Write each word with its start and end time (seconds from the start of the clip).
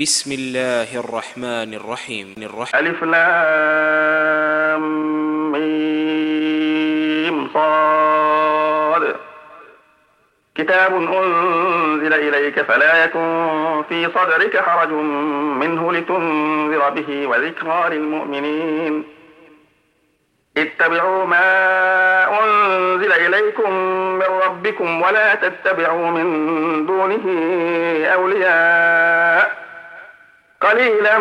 بسم 0.00 0.32
الله 0.32 1.00
الرحمن 1.00 1.74
الرحيم 1.74 2.34
الرحيم 2.38 2.86
ألف 2.86 3.04
لام 3.04 4.82
ميم 5.52 7.48
صاد 7.54 9.16
كتاب 10.54 10.94
أنزل 10.94 12.14
إليك 12.14 12.62
فلا 12.62 13.04
يكن 13.04 13.82
في 13.88 14.08
صدرك 14.14 14.56
حرج 14.56 14.88
منه 15.62 15.92
لتنذر 15.92 16.90
به 16.90 17.26
وذكرى 17.26 17.88
للمؤمنين 17.90 19.04
اتبعوا 20.56 21.24
ما 21.24 21.44
أنزل 22.44 23.12
إليكم 23.12 23.72
من 24.14 24.26
ربكم 24.46 25.02
ولا 25.02 25.34
تتبعوا 25.34 26.10
من 26.10 26.26
دونه 26.86 27.24
أولياء 28.06 29.59
قليلا 30.60 31.18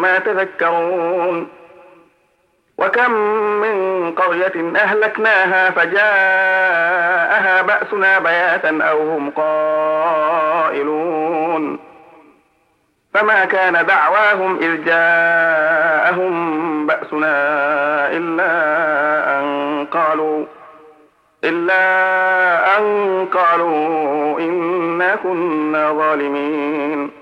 ما 0.00 0.18
تذكرون. 0.18 1.48
وكم 2.78 3.12
من 3.60 4.12
قرية 4.12 4.72
أهلكناها 4.76 5.70
فجاءها 5.70 7.62
بأسنا 7.62 8.18
بياتا 8.18 8.78
أو 8.82 9.10
هم 9.10 9.30
قائلون. 9.30 10.82
فما 13.14 13.44
كان 13.44 13.86
دعواهم 13.86 14.58
إذ 14.58 14.84
جاءهم 14.84 16.32
بأسنا 16.86 17.36
إلا 18.10 18.52
أن 19.38 19.86
قالوا 19.86 20.44
إلا 21.44 22.78
أن 22.78 23.26
قالوا 23.34 24.40
إنا 24.40 25.16
كنا 25.16 25.92
ظالمين. 25.92 27.21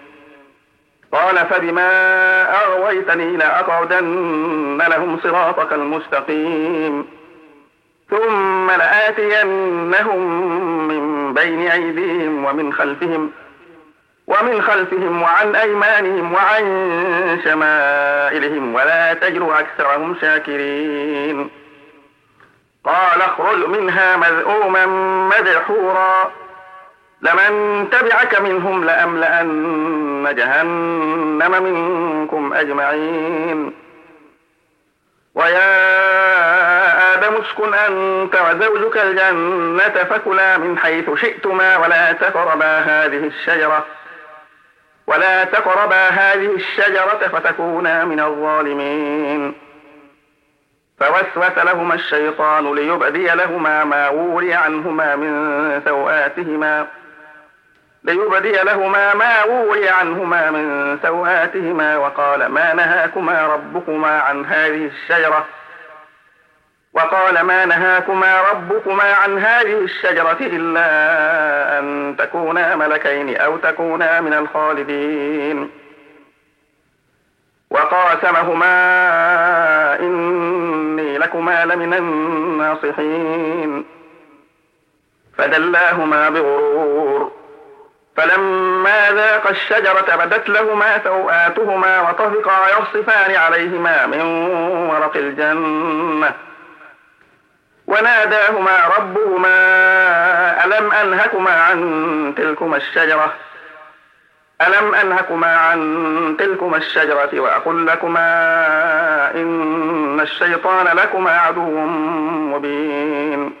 قال 1.11 1.37
فبما 1.37 1.91
أغويتني 2.63 3.37
لأقعدن 3.37 4.81
لهم 4.87 5.19
صراطك 5.23 5.73
المستقيم. 5.73 7.07
ثم 8.09 8.71
لآتينهم 8.71 10.47
من 10.87 11.33
بين 11.33 11.67
أيديهم 11.67 12.45
ومن 12.45 12.73
خلفهم 12.73 13.31
ومن 14.27 14.61
خلفهم 14.61 15.21
وعن 15.21 15.55
أيمانهم 15.55 16.33
وعن 16.33 16.63
شمائلهم 17.43 18.75
ولا 18.75 19.13
تجر 19.13 19.59
أكثرهم 19.59 20.15
شاكرين. 20.21 21.49
قال 22.85 23.21
اخرج 23.21 23.65
منها 23.69 24.17
مذءوما 24.17 24.85
مدحورا. 25.39 26.31
لمن 27.21 27.89
تبعك 27.89 28.41
منهم 28.41 28.83
لأملأن 28.83 30.35
جهنم 30.35 31.63
منكم 31.63 32.53
أجمعين. 32.53 33.73
ويا 35.35 37.13
آدم 37.13 37.35
اسكن 37.35 37.73
أنت 37.73 38.35
وزوجك 38.35 38.97
الجنة 38.97 40.03
فكلا 40.03 40.57
من 40.57 40.77
حيث 40.77 41.09
شئتما 41.13 41.77
ولا 41.77 42.11
تقربا 42.11 42.79
هذه 42.79 43.27
الشجرة 43.27 43.85
ولا 45.07 45.43
تقربا 45.43 46.07
هذه 46.07 46.55
الشجرة 46.55 47.27
فتكونا 47.31 48.05
من 48.05 48.19
الظالمين. 48.19 49.53
فوسوس 50.99 51.57
لهما 51.57 51.95
الشيطان 51.95 52.75
ليبدي 52.75 53.25
لهما 53.27 53.83
ما 53.83 54.09
وري 54.09 54.53
عنهما 54.53 55.15
من 55.15 55.81
سوآتهما. 55.85 56.87
ليبدي 58.03 58.51
لهما 58.51 59.13
ما 59.13 59.43
وري 59.43 59.89
عنهما 59.89 60.51
من 60.51 60.99
سوآتهما 61.01 61.97
وقال 61.97 62.45
ما 62.45 62.73
نهاكما 62.73 63.47
ربكما 63.47 64.19
عن 64.19 64.45
هذه 64.45 64.85
الشجرة؟ 64.85 65.45
وقال 66.93 67.41
ما 67.41 67.65
نهاكما 67.65 68.41
ربكما 68.41 69.13
عن 69.13 69.37
هذه 69.37 69.77
الشجرة 69.77 70.37
إلا 70.41 70.89
أن 71.79 72.15
تكونا 72.17 72.75
ملكين 72.75 73.37
أو 73.37 73.57
تكونا 73.57 74.21
من 74.21 74.33
الخالدين. 74.33 75.71
وقاسمهما 77.69 78.75
إني 79.99 81.17
لكما 81.17 81.65
لمن 81.65 81.93
الناصحين. 81.93 83.85
فدلاهما 85.37 86.29
بغرور. 86.29 87.40
فلما 88.17 89.11
ذاق 89.11 89.47
الشجرة 89.47 90.15
بدت 90.15 90.49
لهما 90.49 91.03
سوآتهما 91.03 92.01
وطفقا 92.01 92.67
يخصفان 92.69 93.35
عليهما 93.35 94.05
من 94.05 94.21
ورق 94.89 95.17
الجنة. 95.17 96.33
وناداهما 97.87 98.87
ربهما 98.97 99.55
ألم 100.65 100.91
أنهكما 100.91 101.51
عن 101.51 102.33
تلكما 102.37 102.77
الشجرة؟ 102.77 103.33
ألم 104.67 104.95
أنهكما 104.95 105.57
عن 105.57 106.35
تلكما 106.39 106.77
الشجرة 106.77 107.39
وأقل 107.39 107.87
لكما 107.87 108.25
إن 109.35 110.19
الشيطان 110.19 110.97
لكما 110.97 111.31
عدو 111.31 111.85
مبين. 112.55 113.60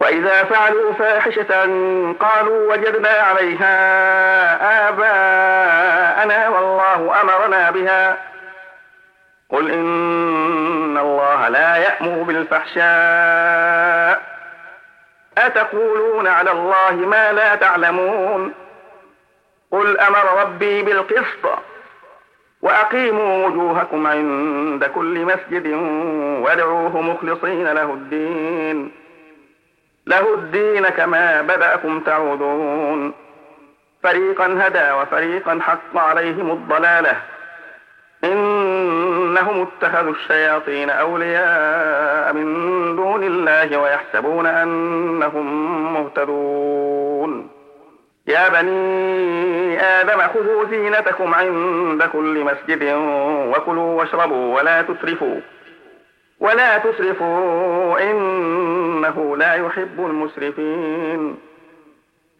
وإذا 0.00 0.44
فعلوا 0.44 0.92
فاحشة 0.92 1.60
قالوا 2.20 2.72
وجدنا 2.72 3.08
عليها 3.08 3.74
آباءنا 4.88 6.48
والله 6.48 7.20
أمرنا 7.20 7.70
بها. 7.70 8.16
قل 9.50 9.70
إن 9.70 10.98
الله 10.98 11.48
لا 11.48 11.76
يأمر 11.76 12.22
بالفحشاء. 12.22 14.22
أتقولون 15.38 16.26
على 16.26 16.50
الله 16.50 16.92
ما 16.92 17.32
لا 17.32 17.54
تعلمون؟ 17.54 18.54
قل 19.72 19.98
أمر 19.98 20.42
ربي 20.42 20.82
بالقسط 20.82 21.48
وأقيموا 22.62 23.46
وجوهكم 23.46 24.06
عند 24.06 24.84
كل 24.84 25.24
مسجد 25.24 25.66
وادعوه 26.42 27.00
مخلصين 27.00 27.72
له 27.72 27.82
الدين. 27.82 28.99
له 30.10 30.34
الدين 30.34 30.88
كما 30.88 31.42
بدأكم 31.42 32.00
تعودون. 32.00 33.12
فريقا 34.02 34.46
هدى 34.66 34.92
وفريقا 34.92 35.58
حق 35.62 35.96
عليهم 35.96 36.50
الضلالة. 36.50 37.16
إنهم 38.24 39.66
اتخذوا 39.66 40.12
الشياطين 40.12 40.90
أولياء 40.90 42.32
من 42.32 42.46
دون 42.96 43.24
الله 43.24 43.78
ويحسبون 43.78 44.46
أنهم 44.46 45.46
مهتدون. 45.94 47.50
يا 48.26 48.48
بني 48.48 49.82
آدم 49.82 50.20
خذوا 50.20 50.64
زينتكم 50.70 51.34
عند 51.34 52.02
كل 52.02 52.44
مسجد 52.44 52.82
وكلوا 53.54 53.98
واشربوا 53.98 54.56
ولا 54.56 54.82
تسرفوا. 54.82 55.40
ولا 56.40 56.78
تسرفوا 56.78 57.98
إنه 59.04 59.36
لا 59.36 59.54
يحب 59.54 60.06
المسرفين. 60.06 61.38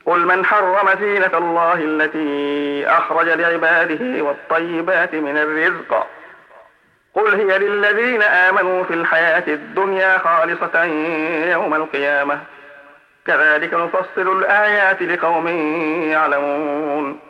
قل 0.06 0.26
من 0.26 0.44
حرم 0.44 1.00
زينة 1.00 1.38
الله 1.38 1.74
التي 1.74 2.86
أخرج 2.88 3.28
لعباده 3.28 4.22
والطيبات 4.24 5.14
من 5.14 5.38
الرزق. 5.38 6.06
قل 7.14 7.34
هي 7.34 7.58
للذين 7.58 8.22
آمنوا 8.22 8.84
في 8.84 8.94
الحياة 8.94 9.44
الدنيا 9.48 10.18
خالصة 10.18 10.84
يوم 11.52 11.74
القيامة. 11.74 12.40
كذلك 13.26 13.74
نفصل 13.74 14.38
الآيات 14.38 15.02
لقوم 15.02 15.48
يعلمون. 16.08 17.20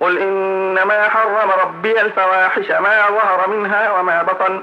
قل 0.00 0.18
إنما 0.18 1.08
حرم 1.08 1.50
ربي 1.50 2.00
الفواحش 2.00 2.70
ما 2.70 3.10
ظهر 3.10 3.48
منها 3.48 3.92
وما 3.92 4.22
بطن. 4.22 4.62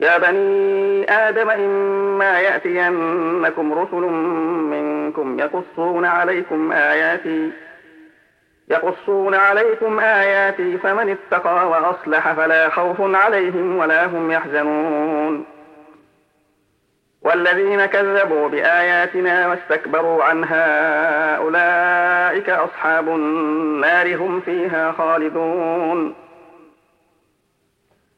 يا 0.00 0.18
بني 0.18 1.10
آدم 1.10 1.50
إما 1.50 2.40
يأتينكم 2.40 3.72
رسل 3.72 4.02
منكم 4.70 5.38
يقصون 5.38 6.04
عليكم 6.04 6.72
آياتي 6.72 7.50
يقصون 8.68 9.34
عليكم 9.34 9.98
آياتي 10.00 10.78
فمن 10.78 11.16
اتقى 11.16 11.68
وأصلح 11.68 12.32
فلا 12.32 12.68
خوف 12.68 12.96
عليهم 13.00 13.76
ولا 13.76 14.06
هم 14.06 14.30
يحزنون. 14.30 15.44
والذين 17.22 17.86
كذبوا 17.86 18.48
بآياتنا 18.48 19.48
واستكبروا 19.48 20.24
عنها 20.24 21.36
أولئك 21.36 22.50
أصحاب 22.50 23.08
النار 23.08 24.16
هم 24.16 24.40
فيها 24.40 24.92
خالدون. 24.92 26.14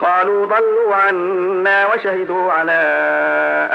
قالوا 0.00 0.46
ضلوا 0.46 0.94
عنا 0.94 1.94
وشهدوا 1.94 2.52
على 2.52 2.72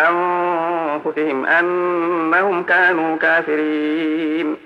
أنفسهم 0.10 1.46
أنهم 1.46 2.64
كانوا 2.64 3.18
كافرين. 3.18 4.58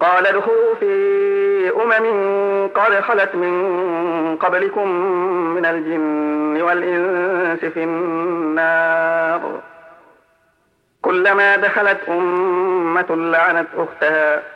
قال 0.00 0.26
ادخلوا 0.26 0.74
في 0.80 1.72
أمم 1.82 2.68
قد 2.68 3.00
خلت 3.00 3.34
من 3.34 4.36
قبلكم 4.36 4.88
من 5.54 5.66
الجن 5.66 6.62
والإنس 6.62 7.60
في 7.60 7.84
النار. 7.84 9.60
كلما 11.02 11.56
دخلت 11.56 11.98
أمة 12.08 13.06
لعنت 13.10 13.68
أختها. 13.76 14.55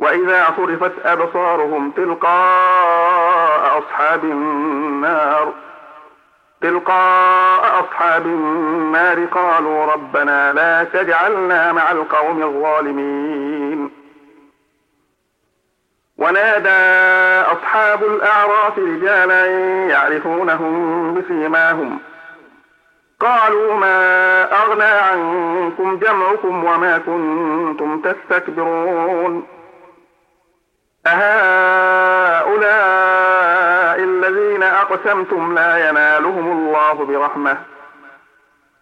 وإذا 0.00 0.44
صرفت 0.56 0.92
أبصارهم 1.04 1.90
تلقاء 1.90 3.78
أصحاب 3.78 4.24
النار 4.24 5.52
تلقاء 6.60 7.84
أصحاب 7.84 8.26
النار 8.26 9.24
قالوا 9.24 9.86
ربنا 9.92 10.52
لا 10.52 10.84
تجعلنا 10.84 11.72
مع 11.72 11.90
القوم 11.90 12.42
الظالمين. 12.42 13.90
ونادى 16.18 16.68
أصحاب 17.52 18.02
الأعراف 18.02 18.78
رجالا 18.78 19.46
يعرفونهم 19.86 21.14
بسيماهم. 21.14 21.98
قالوا 23.20 23.74
ما 23.74 24.42
أغنى 24.62 24.84
عنكم 24.84 25.98
جمعكم 25.98 26.64
وما 26.64 26.98
كنتم 26.98 28.00
تستكبرون. 28.00 29.57
أهؤلاء 31.12 32.78
الذين 34.04 34.62
أقسمتم 34.62 35.54
لا 35.54 35.88
ينالهم 35.88 36.52
الله 36.52 36.92
برحمة. 36.92 37.56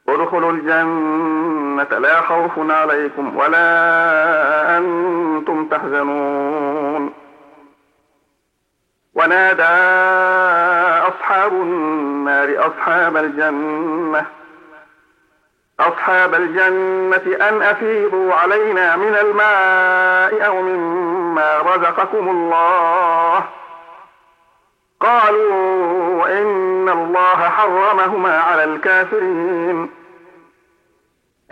ادخلوا 0.09 0.53
الجنة 0.53 1.99
لا 1.99 2.21
خوف 2.21 2.53
عليكم 2.71 3.37
ولا 3.37 3.69
أنتم 4.79 5.69
تحزنون. 5.69 7.13
ونادى 9.15 9.63
أصحاب 11.09 11.53
النار 11.53 12.67
أصحاب 12.67 13.17
الجنة 13.17 14.27
أصحاب 15.81 16.35
الجنة 16.35 17.49
أن 17.49 17.63
أفيضوا 17.63 18.35
علينا 18.35 18.97
من 18.97 19.17
الماء 19.17 20.47
أو 20.47 20.63
مما 20.63 21.59
رزقكم 21.59 22.29
الله. 22.29 23.45
قالوا 25.01 26.27
إن 26.39 26.89
الله 26.89 27.49
حرمهما 27.49 28.39
على 28.39 28.65
الكافرين. 28.65 29.91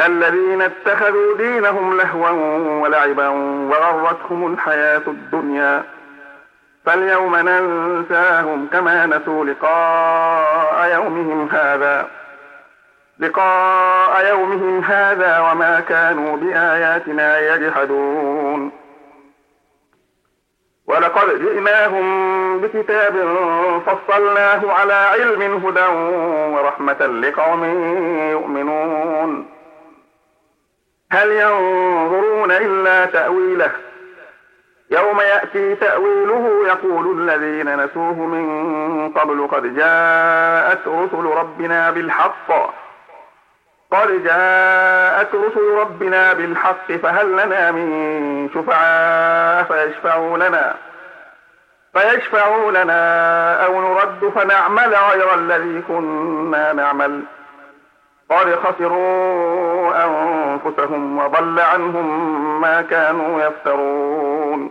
الذين 0.00 0.62
اتخذوا 0.62 1.36
دينهم 1.36 1.96
لهوا 1.96 2.30
ولعبا 2.82 3.28
وغرتهم 3.70 4.52
الحياة 4.52 5.02
الدنيا. 5.06 5.84
فاليوم 6.86 7.36
ننساهم 7.36 8.68
كما 8.72 9.06
نسوا 9.06 9.44
لقاء 9.44 10.90
يومهم 10.94 11.48
هذا. 11.52 12.23
لقاء 13.18 14.26
يومهم 14.26 14.84
هذا 14.84 15.40
وما 15.40 15.80
كانوا 15.80 16.36
بآياتنا 16.36 17.54
يجحدون. 17.54 18.72
ولقد 20.86 21.28
جئناهم 21.28 22.60
بكتاب 22.60 23.12
فصلناه 23.86 24.72
على 24.72 24.92
علم 24.92 25.66
هدى 25.66 25.86
ورحمة 26.54 27.06
لقوم 27.06 27.64
يؤمنون. 28.30 29.46
هل 31.12 31.30
ينظرون 31.30 32.50
إلا 32.50 33.04
تأويله؟ 33.04 33.70
يوم 34.90 35.20
يأتي 35.20 35.74
تأويله 35.74 36.66
يقول 36.66 37.20
الذين 37.20 37.84
نسوه 37.84 38.12
من 38.12 39.12
قبل 39.12 39.48
قد 39.48 39.76
جاءت 39.76 40.88
رسل 40.88 41.24
ربنا 41.24 41.90
بالحق. 41.90 42.74
قد 43.94 44.24
جاءت 44.24 45.34
رسل 45.34 45.74
ربنا 45.80 46.32
بالحق 46.32 46.92
فهل 46.92 47.32
لنا 47.32 47.70
من 47.70 48.50
شفعاء 48.54 49.64
فيشفعوا 49.64 50.38
لنا 50.38 50.74
فيشفعوا 51.94 52.70
لنا 52.70 53.66
أو 53.66 53.80
نرد 53.80 54.32
فنعمل 54.34 54.94
غير 54.94 55.34
الذي 55.34 55.82
كنا 55.88 56.72
نعمل 56.72 57.22
قد 58.30 58.54
خسروا 58.54 60.04
أنفسهم 60.04 61.18
وضل 61.18 61.60
عنهم 61.60 62.60
ما 62.60 62.82
كانوا 62.82 63.42
يفترون 63.42 64.70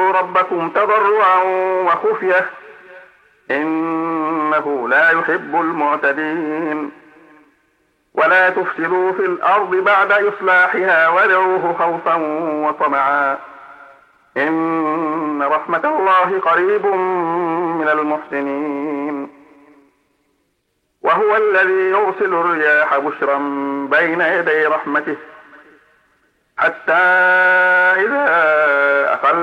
ربكم 0.21 0.69
تضرعا 0.69 1.43
وخفية 1.85 2.49
إنه 3.51 4.89
لا 4.89 5.09
يحب 5.09 5.55
المعتدين. 5.55 6.91
ولا 8.13 8.49
تفسدوا 8.49 9.11
في 9.11 9.25
الأرض 9.25 9.75
بعد 9.75 10.11
إصلاحها 10.11 11.09
وادعوه 11.09 11.75
خوفا 11.79 12.15
وطمعا. 12.67 13.37
إن 14.37 15.43
رحمة 15.43 15.81
الله 15.85 16.39
قريب 16.39 16.85
من 17.81 17.89
المحسنين. 17.89 19.29
وهو 21.01 21.35
الذي 21.35 21.89
يرسل 21.89 22.33
الرياح 22.33 22.97
بشرا 22.97 23.37
بين 23.91 24.21
يدي 24.21 24.65
رحمته 24.65 25.17
حتى 26.57 27.01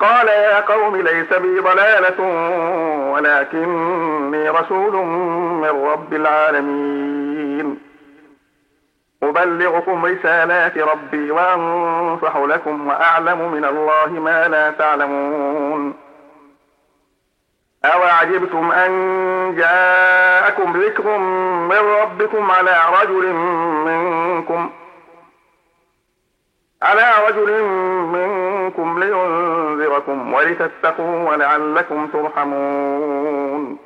قال 0.00 0.28
يا 0.28 0.60
قوم 0.60 0.96
ليس 0.96 1.32
بي 1.32 1.60
ضلالة 1.60 2.20
ولكني 3.12 4.48
رسول 4.48 4.96
من 5.62 5.86
رب 5.92 6.14
العالمين. 6.14 7.78
أبلغكم 9.22 10.06
رسالات 10.06 10.78
ربي 10.78 11.30
وأنصح 11.30 12.36
لكم 12.36 12.86
وأعلم 12.86 13.52
من 13.52 13.64
الله 13.64 14.06
ما 14.06 14.48
لا 14.48 14.70
تعلمون. 14.70 15.94
أوعجبتم 17.84 18.72
أن 18.72 18.92
جاءكم 19.56 20.82
ذكر 20.82 21.18
من 21.68 21.78
ربكم 22.02 22.50
على 22.50 22.76
رجل 23.02 23.32
منكم؟ 23.86 24.70
على 26.82 27.12
رجل 27.28 27.62
منكم 28.12 28.98
لينذركم 28.98 30.32
ولتتقوا 30.34 31.30
ولعلكم 31.30 32.06
ترحمون. 32.06 33.78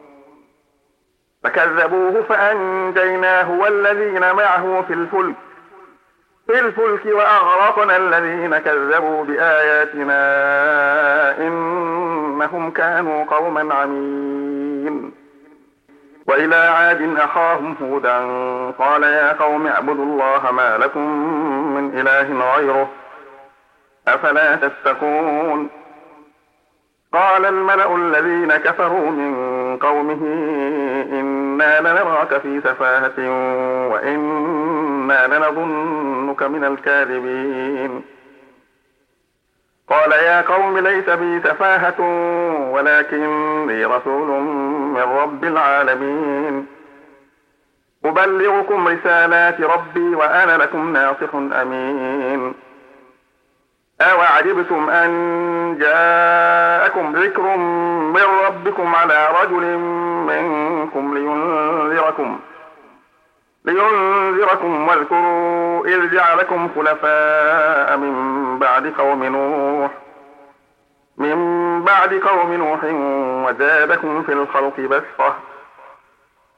فكذبوه 1.44 2.23
فأنجيناه 2.23 3.50
والذين 3.50 4.20
معه 4.20 4.85
في 4.88 4.92
الفلك 4.94 5.35
في 6.47 6.61
الفلك 6.61 7.06
وأغرقنا 7.06 7.97
الذين 7.97 8.59
كذبوا 8.59 9.25
بآياتنا 9.25 10.20
إنهم 11.38 12.70
كانوا 12.70 13.25
قوما 13.25 13.75
عمين. 13.75 15.19
وإلى 16.31 16.57
عاد 16.57 17.16
أخاهم 17.19 17.77
هودا. 17.83 18.19
قال 18.79 19.03
يا 19.03 19.33
قوم 19.33 19.66
اعبدوا 19.66 20.05
الله 20.05 20.51
ما 20.53 20.79
لكم 20.79 21.07
من 21.75 22.01
إله 22.01 22.55
غيره. 22.55 22.88
أفلا 24.09 24.57
تتقون؟ 24.57 25.69
قال 27.12 27.47
الملأ 27.47 27.97
الذين 27.97 28.57
كفروا 28.57 29.11
من 29.11 29.79
قومه 29.79 30.23
إنا 31.12 31.81
لنراك 31.81 32.38
في 32.38 32.61
سفاهة 32.61 33.19
وإنا 33.88 35.27
لنظنك 35.27 36.43
من 36.43 36.64
الكاذبين. 36.64 38.03
قال 39.88 40.12
يا 40.12 40.40
قوم 40.40 40.79
ليس 40.79 41.11
بي 41.11 41.40
سفاهة 41.40 42.01
ولكني 42.70 43.85
رسول 43.85 44.28
من 44.94 45.00
رب 45.00 45.44
العالمين. 45.44 46.66
أبلغكم 48.04 48.88
رسالات 48.88 49.61
ربي 49.61 50.14
وأنا 50.14 50.56
لكم 50.56 50.92
ناصح 50.92 51.35
أمين. 51.35 52.54
أوعجبتم 54.00 54.90
أن 54.90 55.11
جاءكم 55.80 57.16
ذكر 57.16 57.56
من 58.16 58.26
ربكم 58.46 58.94
على 58.94 59.28
رجل 59.42 59.78
منكم 60.28 61.14
لينذركم. 61.14 62.38
لينذركم 63.64 64.88
واذكروا 64.88 65.87
إذ 65.87 66.11
جعلكم 66.11 66.68
خلفاء 66.76 67.96
من 67.96 68.59
بعد 68.59 68.92
قوم 68.98 69.24
نوح. 69.24 69.90
من 71.20 71.83
بعد 71.85 72.14
قوم 72.14 72.52
نوح 72.52 72.85
وزادكم 73.48 74.22
في 74.22 74.33
الخلق 74.33 74.80
بسطة. 74.80 75.37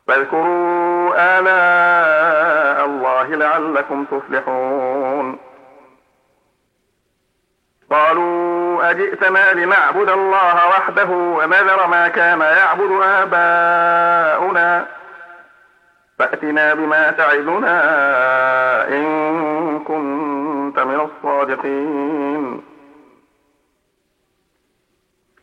فاذكروا 0.09 1.15
آلاء 1.39 2.87
الله 2.87 3.25
لعلكم 3.25 4.05
تفلحون. 4.05 5.39
قالوا 7.91 8.91
أجئتنا 8.91 9.53
لنعبد 9.53 10.11
الله 10.11 10.69
وحده 10.69 11.09
ونذر 11.11 11.87
ما 11.87 12.09
كان 12.09 12.41
يعبد 12.41 13.03
آباؤنا. 13.03 14.87
فأتنا 16.19 16.75
بما 16.75 17.11
تعدنا 17.11 17.79
إن 18.89 19.79
كنت 19.79 20.79
من 20.79 21.01
الصادقين. 21.01 22.72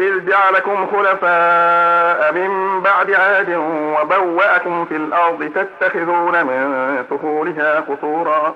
إذ 0.00 0.26
جعلكم 0.26 0.86
خلفاء 0.86 2.32
من 2.32 2.80
بعد 2.80 3.10
عاد 3.10 3.50
وبوأكم 4.00 4.84
في 4.84 4.96
الأرض 4.96 5.52
تتخذون 5.54 6.46
من 6.46 7.04
سهولها 7.10 7.80
قصورا 7.80 8.54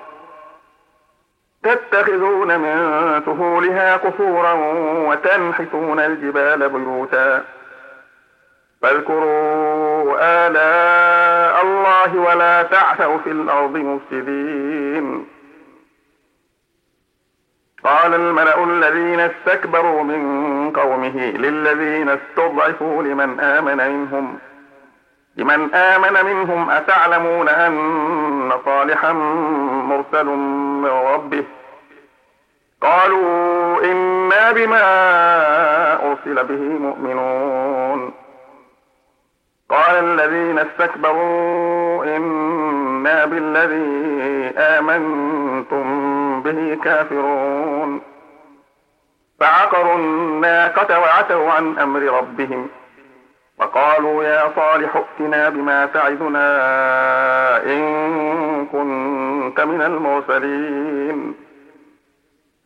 تتخذون 1.63 2.59
من 2.59 3.21
سهولها 3.25 3.97
قصورا 3.97 4.53
وتنحتون 5.09 5.99
الجبال 5.99 6.69
بيوتا 6.69 7.43
فاذكروا 8.81 10.17
آلاء 10.19 11.63
الله 11.63 12.19
ولا 12.19 12.63
تعثوا 12.63 13.17
في 13.17 13.31
الأرض 13.31 13.77
مفسدين. 13.77 15.27
قال 17.83 18.13
الملأ 18.13 18.63
الذين 18.63 19.19
استكبروا 19.19 20.03
من 20.03 20.21
قومه 20.75 21.17
للذين 21.17 22.09
استضعفوا 22.09 23.03
لمن 23.03 23.39
آمن 23.39 23.77
منهم. 23.77 24.37
لمن 25.37 25.73
آمن 25.73 26.25
منهم 26.25 26.69
أتعلمون 26.69 27.49
أن 27.49 28.51
صالحا 28.65 29.11
مرسل 29.89 30.25
من 30.25 30.89
ربه؟ 31.13 31.43
قالوا 32.81 33.83
إنا 33.83 34.51
بما 34.51 34.83
أرسل 36.11 36.43
به 36.43 36.61
مؤمنون. 36.61 38.13
قال 39.69 39.95
الذين 39.95 40.59
استكبروا 40.59 42.05
إنا 42.17 43.25
بالذي 43.25 44.53
آمنتم 44.57 45.85
به 46.41 46.77
كافرون. 46.83 48.14
فعقروا 49.39 49.95
الناقة 49.95 50.99
وعتوا 50.99 51.51
عن 51.51 51.79
أمر 51.79 52.01
ربهم 52.01 52.67
وقالوا 53.57 54.23
يا 54.23 54.51
صالح 54.55 54.95
ائتنا 54.95 55.49
بما 55.49 55.85
تعدنا 55.85 56.47
إن 57.63 58.65
كنت 58.65 59.61
من 59.61 59.81
المرسلين. 59.81 61.35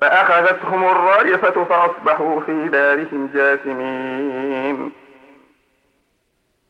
فأخذتهم 0.02 0.84
الرائفة 0.84 1.64
فأصبحوا 1.64 2.40
في 2.42 2.68
دارهم 2.68 3.30
جاثمين. 3.34 4.92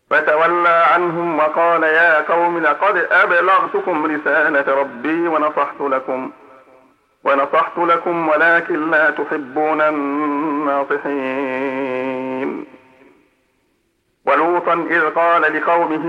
فتولى 0.09 0.85
عنهم 0.93 1.39
وقال 1.39 1.83
يا 1.83 2.21
قوم 2.21 2.59
لقد 2.59 3.07
أبلغتكم 3.12 4.05
رسالة 4.05 4.75
ربي 4.75 5.27
ونصحت 5.27 5.81
لكم. 5.81 6.31
ونصحت 7.23 7.77
لكم 7.77 8.29
ولكن 8.29 8.91
لا 8.91 9.10
تحبون 9.10 9.82
الناصحين. 9.82 11.49
ولوطا 14.25 14.73
إذ 14.73 15.10
قال 15.10 15.41
لقومه 15.41 16.05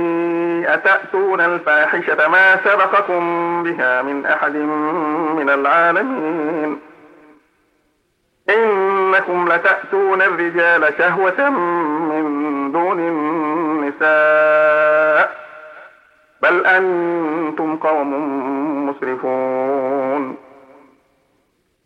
أتأتون 0.75 1.41
الفاحشة 1.41 2.29
ما 2.29 2.57
سبقكم 2.57 3.23
بها 3.63 4.03
من 4.03 4.27
أحد 4.27 4.57
من 5.37 5.51
العالمين؟ 5.51 6.81
إنكم 8.51 9.49
لتأتون 9.53 10.23
الرجال 10.23 10.95
شهوة 10.99 11.51
من 11.51 12.73
دون 12.73 12.99
النساء 14.01 14.21
بل 16.43 16.67
أنتم 16.67 17.77
قوم 17.77 18.11
مسرفون. 18.89 20.50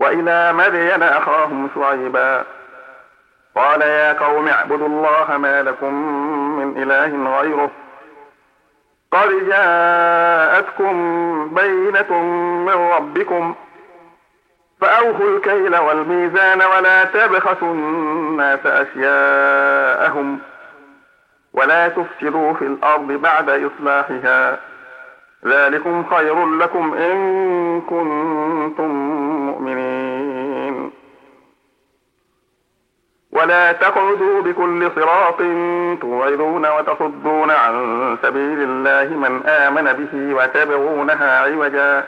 وإلى 0.00 0.52
مدين 0.52 1.02
أخاهم 1.02 1.70
شعيبا. 1.74 2.44
قال 3.56 3.82
يا 3.82 4.12
قوم 4.12 4.48
اعبدوا 4.48 4.88
الله 4.88 5.36
ما 5.36 5.62
لكم 5.62 5.94
من 6.58 6.82
إله 6.82 7.40
غيره. 7.40 7.70
قد 9.12 9.28
جاءتكم 9.48 10.94
بينة 11.54 12.22
من 12.66 12.92
ربكم. 12.96 13.54
فأوفوا 14.80 15.36
الكيل 15.36 15.76
والميزان 15.76 16.62
ولا 16.62 17.04
تبخسوا 17.04 17.72
الناس 17.72 18.66
أشياءهم. 18.66 20.38
ولا 21.52 21.88
تفسدوا 21.88 22.52
في 22.52 22.64
الأرض 22.64 23.06
بعد 23.06 23.50
إصلاحها. 23.50 24.58
ذلكم 25.46 26.04
خير 26.10 26.46
لكم 26.46 26.94
إن 26.94 27.80
كنتم 27.80 28.90
مؤمنين. 29.46 29.77
ولا 33.38 33.72
تقعدوا 33.72 34.42
بكل 34.42 34.90
صراط 34.96 35.38
توعدون 36.00 36.66
وتصدون 36.66 37.50
عن 37.50 38.16
سبيل 38.22 38.62
الله 38.62 39.16
من 39.16 39.46
آمن 39.46 39.92
به 39.92 40.34
وتبغونها 40.34 41.40
عوجا. 41.40 42.04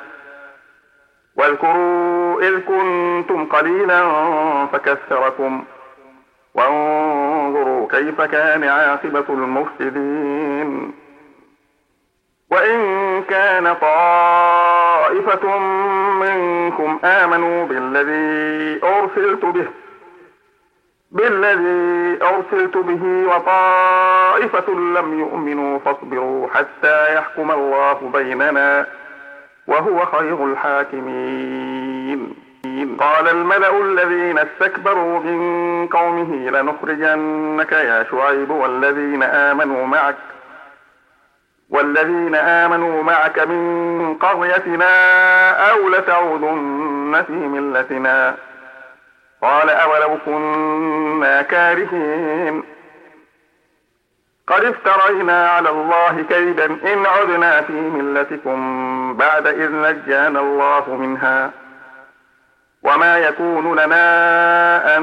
واذكروا 1.37 2.40
إذ 2.40 2.61
كنتم 2.61 3.47
قليلا 3.47 4.03
فكثركم. 4.73 5.64
وانظروا 6.55 7.88
كيف 7.88 8.21
كان 8.21 8.64
عاقبة 8.64 9.25
المفسدين. 9.29 10.93
وإن 12.51 12.81
كان 13.23 13.75
طائفة 13.75 15.59
منكم 16.21 16.99
آمنوا 17.05 17.66
بالذي 17.66 18.81
أرسلت 18.85 19.45
به 19.45 19.66
بالذي 21.11 22.18
أرسلت 22.23 22.77
به 22.77 23.27
وطائفة 23.27 24.73
لم 24.75 25.18
يؤمنوا 25.18 25.79
فاصبروا 25.79 26.49
حتى 26.55 27.14
يحكم 27.14 27.51
الله 27.51 28.11
بيننا 28.12 28.87
وهو 29.66 30.07
خير 30.07 30.44
الحاكمين. 30.44 32.35
قال 33.01 33.29
الملأ 33.29 33.81
الذين 33.81 34.38
استكبروا 34.38 35.20
من 35.20 35.87
قومه 35.87 36.51
لنخرجنك 36.51 37.73
يا 37.73 38.07
شعيب 38.11 38.51
والذين 38.51 39.23
آمنوا 39.23 39.87
معك 39.87 40.16
والذين 41.70 42.35
آمنوا 42.35 43.03
معك 43.03 43.38
من 43.38 44.14
قريتنا 44.14 45.51
أو 45.70 45.88
لتعودن 45.88 47.25
في 47.27 47.33
ملتنا. 47.33 48.37
قال 49.42 49.70
أولو 49.70 50.18
كنا 50.26 51.42
كارهين 51.42 52.62
قد 54.46 54.64
افترينا 54.64 55.48
على 55.50 55.70
الله 55.70 56.22
كيدا 56.29 56.64
إن 56.66 57.07
عدنا 57.07 57.61
في 57.62 57.72
ملتكم 57.72 58.61
بعد 59.16 59.46
إذ 59.46 59.72
نجانا 59.72 60.40
الله 60.40 60.94
منها 60.94 61.50
وما 62.83 63.18
يكون 63.18 63.79
لنا 63.81 64.96
أن 64.96 65.03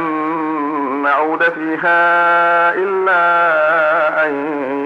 نعود 1.04 1.43
فيها 1.43 2.73
إلا 2.73 3.21
أن 4.26 4.34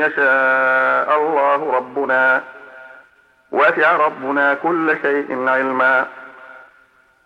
يشاء 0.01 1.17
الله 1.21 1.71
ربنا 1.75 2.41
وسع 3.51 3.95
ربنا 3.95 4.53
كل 4.53 4.97
شيء 5.01 5.49
علما 5.49 6.05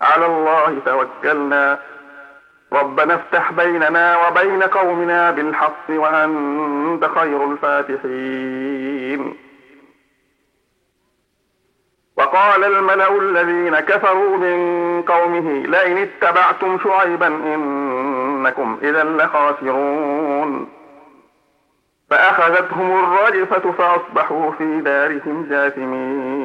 على 0.01 0.25
الله 0.25 0.77
توكلنا 0.85 1.79
ربنا 2.75 3.15
افتح 3.15 3.51
بيننا 3.51 4.27
وبين 4.27 4.63
قومنا 4.63 5.31
بالحق 5.31 5.89
وأنت 5.89 7.05
خير 7.05 7.51
الفاتحين. 7.51 9.35
وقال 12.17 12.63
الملأ 12.63 13.17
الذين 13.17 13.79
كفروا 13.79 14.37
من 14.37 15.01
قومه 15.01 15.63
لئن 15.63 15.97
اتبعتم 15.97 16.79
شعيبا 16.83 17.27
إنكم 17.27 18.77
إذا 18.83 19.03
لخاسرون. 19.03 20.69
فأخذتهم 22.09 22.99
الرجفة 22.99 23.71
فأصبحوا 23.71 24.51
في 24.51 24.81
دارهم 24.81 25.47
جاثمين. 25.49 26.44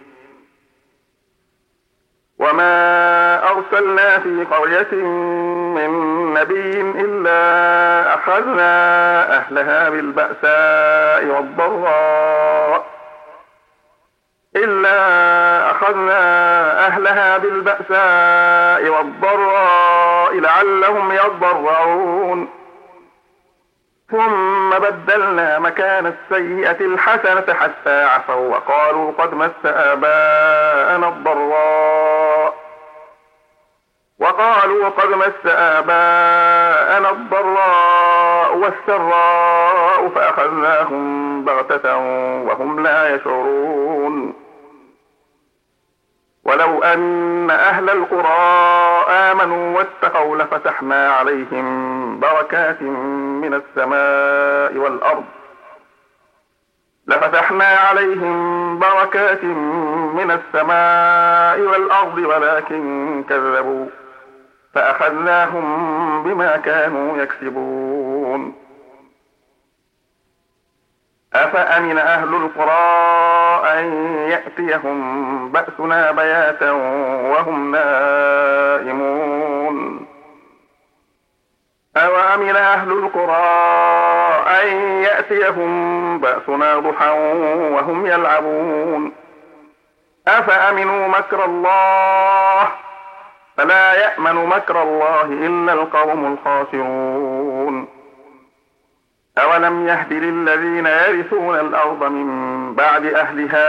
وما 2.41 3.49
أرسلنا 3.49 4.19
في 4.19 4.45
قرية 4.51 4.93
من 5.75 5.91
نبي 6.33 6.81
إلا 6.81 8.13
أخذنا 8.15 9.37
أهلها 9.37 9.89
بالبأساء 9.89 11.25
والضراء 11.25 12.85
إلا 14.55 15.71
أخذنا 15.71 16.87
أهلها 16.87 17.37
بالبأساء 17.37 18.89
والضراء 18.89 20.33
لعلهم 20.39 21.11
يضرعون 21.11 22.49
ثم 24.11 24.69
بدلنا 24.69 25.59
مكان 25.59 26.05
السيئة 26.05 26.85
الحسنة 26.85 27.53
حتى 27.53 28.03
عفوا 28.03 28.47
وقالوا 28.47 29.11
قد 29.17 29.33
مس 29.33 29.65
آباءنا 29.65 31.07
الضراء 31.07 32.20
وقالوا 34.41 34.89
قد 34.89 35.09
مس 35.09 35.45
آباءنا 35.45 37.09
الضراء 37.09 38.57
والسراء 38.57 40.09
فأخذناهم 40.15 41.45
بغتة 41.45 41.97
وهم 42.47 42.83
لا 42.83 43.15
يشعرون. 43.15 44.33
ولو 46.45 46.83
أن 46.83 47.49
أهل 47.49 47.89
القرى 47.89 49.05
آمنوا 49.09 49.77
واتقوا 49.77 50.37
لفتحنا 50.37 51.11
عليهم 51.11 52.19
بركات 52.19 52.81
من 52.81 53.53
السماء 53.53 54.77
والأرض. 54.77 55.25
لفتحنا 57.07 57.65
عليهم 57.65 58.79
بركات 58.79 59.43
من 59.43 60.31
السماء 60.31 61.59
والأرض 61.59 62.17
ولكن 62.17 63.23
كذبوا. 63.29 64.00
فأخذناهم 64.73 66.23
بما 66.23 66.57
كانوا 66.57 67.17
يكسبون. 67.17 68.55
أفأمن 71.33 71.97
أهل 71.97 72.35
القرى 72.35 72.81
أن 73.79 73.85
يأتيهم 74.29 75.51
بأسنا 75.51 76.11
بياتا 76.11 76.71
وهم 76.71 77.71
نائمون؟ 77.71 79.31
أوأمن 81.97 82.55
أهل 82.55 82.91
القرى 82.91 83.43
أن 84.61 84.67
يأتيهم 85.03 86.19
بأسنا 86.19 86.79
ضحى 86.79 87.09
وهم 87.71 88.05
يلعبون؟ 88.05 89.11
أفأمنوا 90.27 91.07
مكر 91.07 91.45
الله 91.45 92.71
فلا 93.61 93.93
يأمن 93.93 94.45
مكر 94.45 94.83
الله 94.83 95.23
إلا 95.23 95.73
القوم 95.73 96.33
الخاسرون 96.33 97.87
أولم 99.37 99.87
يهد 99.87 100.13
للذين 100.13 100.85
يرثون 100.85 101.59
الأرض 101.59 102.03
من 102.03 102.75
بعد 102.75 103.05
أهلها 103.05 103.67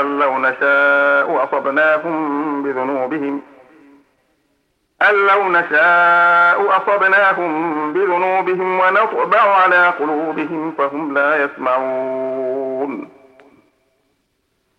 أن 0.00 0.18
لو 0.18 0.38
نشاء 0.38 1.44
أصبناهم 1.44 2.62
بذنوبهم 2.62 3.42
أن 5.02 5.14
لو 5.26 5.48
نشاء 5.48 6.76
أصبناهم 6.76 7.92
بذنوبهم 7.92 8.80
ونطبع 8.80 9.40
على 9.40 9.88
قلوبهم 9.88 10.74
فهم 10.78 11.14
لا 11.14 11.44
يسمعون 11.44 13.13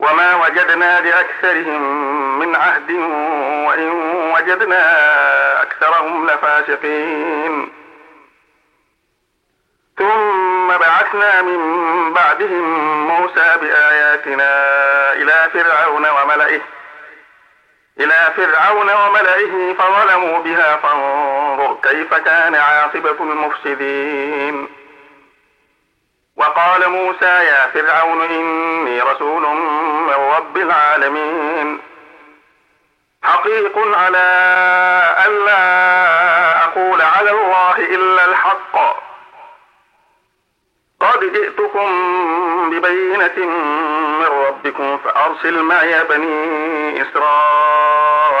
وما 0.00 0.34
وجدنا 0.34 1.00
لأكثرهم 1.00 1.82
من 2.38 2.56
عهد 2.56 2.90
وإن 3.66 3.90
وجدنا 4.34 4.82
أكثرهم 5.62 6.26
لفاسقين. 6.26 7.72
ثم 9.98 10.68
بعثنا 10.68 11.42
من 11.42 11.60
بعدهم 12.12 12.64
موسى 13.08 13.56
بآياتنا 13.60 14.52
إلى 15.12 15.50
فرعون 15.52 16.06
وملئه 16.08 16.60
إلى 18.00 18.32
فرعون 18.36 18.90
وملئه 18.90 19.74
فظلموا 19.74 20.38
بها 20.38 20.76
فانظر 20.76 21.76
كيف 21.82 22.14
كان 22.14 22.54
عاقبة 22.54 23.16
المفسدين. 23.20 24.79
وقال 26.40 26.88
موسى 26.88 27.24
يا 27.24 27.66
فرعون 27.66 28.22
إني 28.22 29.00
رسول 29.00 29.42
من 30.06 30.14
رب 30.36 30.56
العالمين. 30.56 31.80
حقيق 33.22 33.78
على 33.78 34.26
ألا 35.26 36.64
أقول 36.64 37.00
على 37.02 37.30
الله 37.30 37.78
إلا 37.78 38.24
الحق. 38.24 38.76
قد 41.00 41.32
جئتكم 41.32 41.90
ببينة 42.70 43.46
من 44.20 44.26
ربكم 44.46 44.98
فأرسل 44.98 45.62
معي 45.62 46.04
بني 46.04 47.02
إسرائيل. 47.02 48.40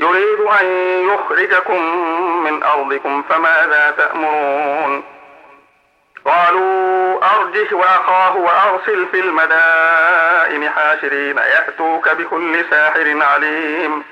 يريد 0.00 0.40
أن 0.40 0.66
يخرجكم 1.08 1.82
من 2.44 2.62
أرضكم 2.62 3.22
فماذا 3.22 3.90
تأمرون؟ 3.90 5.04
قالوا 6.24 7.18
أرجه 7.36 7.74
وأخاه 7.74 8.36
وأرسل 8.36 9.06
في 9.12 9.20
المدائن 9.20 10.70
حاشرين 10.70 11.36
يأتوك 11.38 12.08
بكل 12.08 12.64
ساحر 12.70 13.22
عليم. 13.22 14.04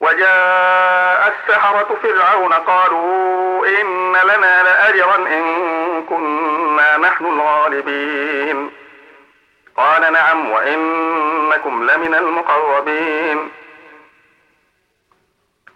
وجاء 0.00 1.34
السحرة 1.34 1.96
فرعون 2.02 2.52
قالوا 2.52 3.66
إن 3.66 4.12
لنا 4.12 4.62
لأجرا 4.62 5.16
إن 5.16 5.44
كنا 6.08 6.96
نحن 6.96 7.24
الغالبين. 7.24 8.70
قال 9.76 10.12
نعم 10.12 10.50
وإنكم 10.50 11.90
لمن 11.90 12.14
المقربين. 12.14 13.50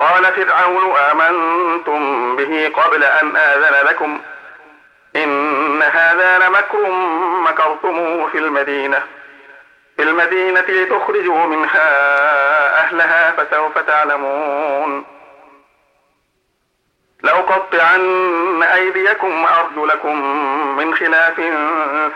قال 0.00 0.24
فرعون 0.32 0.96
آمنتم 0.96 2.36
به 2.36 2.72
قبل 2.76 3.04
أن 3.04 3.36
آذن 3.36 3.86
لكم 3.88 4.20
إن 5.16 5.82
هذا 5.82 6.38
لمكر 6.38 6.90
مكرتموه 7.50 8.30
في 8.30 8.38
المدينة 8.38 9.02
في 9.96 10.02
المدينة 10.02 10.60
لتخرجوا 10.68 11.46
منها 11.46 11.88
أهلها 12.80 13.32
فسوف 13.32 13.78
تعلمون 13.78 15.04
لأقطعن 17.22 18.62
أيديكم 18.62 19.42
وأرجلكم 19.44 20.16
من 20.76 20.94
خلاف 20.94 21.36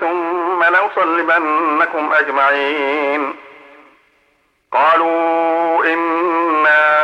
ثم 0.00 0.64
لأصلبنكم 0.64 2.12
أجمعين 2.12 3.34
قالوا 4.72 5.84
إنا 5.84 7.03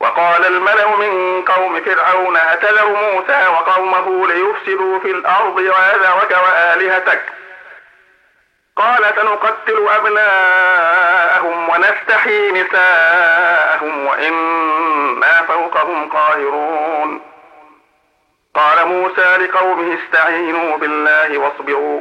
وقال 0.00 0.46
الملأ 0.46 0.96
من 0.96 1.42
قوم 1.42 1.80
فرعون 1.80 2.36
أتذر 2.36 2.88
موسى 2.88 3.46
وقومه 3.48 4.26
ليفسدوا 4.26 4.98
في 5.00 5.10
الأرض 5.10 5.56
ويذرك 5.56 6.38
وآلهتك؟ 6.44 7.22
قال 8.76 9.04
سنقتل 9.16 9.88
أبناءهم 9.96 11.68
ونستحيي 11.68 12.52
نساءهم 12.52 14.06
وإنا 14.06 15.42
فوقهم 15.48 16.08
قاهرون. 16.08 17.20
قال 18.54 18.86
موسى 18.86 19.36
لقومه 19.36 19.98
استعينوا 19.98 20.76
بالله 20.76 21.38
واصبروا 21.38 22.00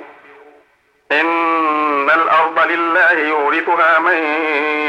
إن 1.12 2.10
الأرض 2.10 2.60
لله 2.60 3.12
يورثها 3.12 4.00
من 4.00 4.18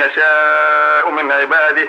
يشاء 0.05 1.11
من 1.11 1.33
عباده. 1.33 1.89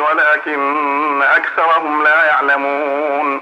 ولكن 0.00 1.22
أكثرهم 1.22 2.04
لا 2.04 2.24
يعلمون. 2.26 3.40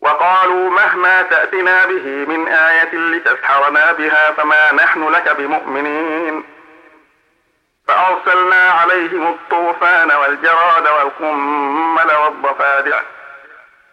وقالوا 0.00 0.70
مهما 0.70 1.22
تأتنا 1.22 1.86
به 1.86 2.06
من 2.06 2.48
آية 2.48 2.94
لتسحرنا 2.94 3.92
بها 3.92 4.32
فما 4.32 4.72
نحن 4.72 5.08
لك 5.08 5.36
بمؤمنين. 5.36 6.44
فأرسلنا 7.88 8.70
عليهم 8.70 9.26
الطوفان 9.26 10.12
والجراد 10.12 10.88
والقمل 10.88 12.12
والضفادع 12.24 13.00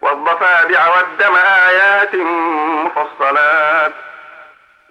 والضفادع 0.02 0.88
والدم 0.88 1.36
آيات 1.36 2.16
مفصلات 2.86 3.92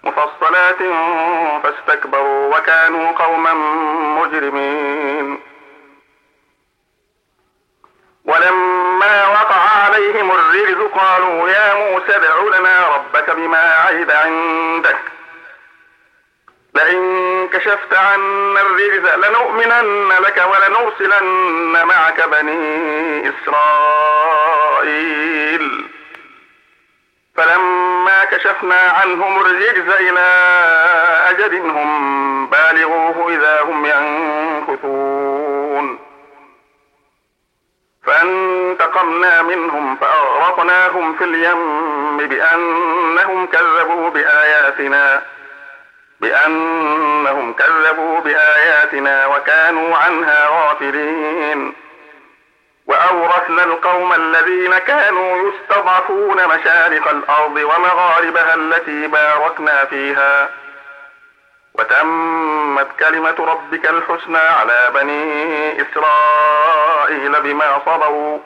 مفصلات 0.03 0.79
فاستكبروا 1.63 2.57
وكانوا 2.57 3.13
قوما 3.13 3.55
مجرمين. 4.21 5.48
ولما 8.29 9.27
وقع 9.27 9.61
عليهم 9.85 10.31
الرجز 10.31 10.77
قالوا 10.95 11.49
يا 11.49 11.75
موسى 11.75 12.17
ادع 12.17 12.41
لنا 12.59 12.97
ربك 12.97 13.31
بما 13.31 13.59
عهد 13.59 14.11
عندك. 14.11 14.99
لئن 16.75 17.49
كشفت 17.53 17.95
عنا 17.95 18.61
الرجز 18.61 19.07
لنؤمنن 19.15 20.09
لك 20.09 20.45
ولنرسلن 20.51 21.87
معك 21.87 22.29
بني 22.29 23.29
إسرائيل. 23.29 25.09
فلما 27.37 28.25
كشفنا 28.25 28.81
عنهم 28.81 29.41
الرجز 29.41 29.89
إلى 30.01 30.21
أجل 31.31 31.57
هم 31.57 32.47
بالغوه 32.47 33.33
إذا 33.33 33.63
هم 33.63 33.87
ينكثون. 33.87 36.08
فانتقمنا 38.09 39.43
منهم 39.43 39.97
فأغرقناهم 39.97 41.17
في 41.17 41.25
اليم 41.25 42.17
بأنهم 42.17 43.47
كذبوا 43.47 44.11
بآياتنا 44.11 45.23
بأنهم 46.21 47.53
كذبوا 47.53 48.21
بآياتنا 48.21 49.27
وكانوا 49.27 49.97
عنها 49.97 50.49
غافلين. 50.51 51.75
وأورثنا 52.87 53.65
القوم 53.65 54.13
الذين 54.13 54.79
كانوا 54.79 55.49
يستضعفون 55.49 56.37
مشارق 56.37 57.09
الأرض 57.09 57.57
ومغاربها 57.57 58.55
التي 58.55 59.07
باركنا 59.07 59.85
فيها. 59.85 60.51
وتمت 61.79 62.89
كلمة 62.99 63.35
ربك 63.39 63.87
الحسنى 63.87 64.39
على 64.39 64.91
بني 64.95 65.83
إسرائيل 65.83 67.41
بما 67.41 67.81
صبروا. 67.87 68.39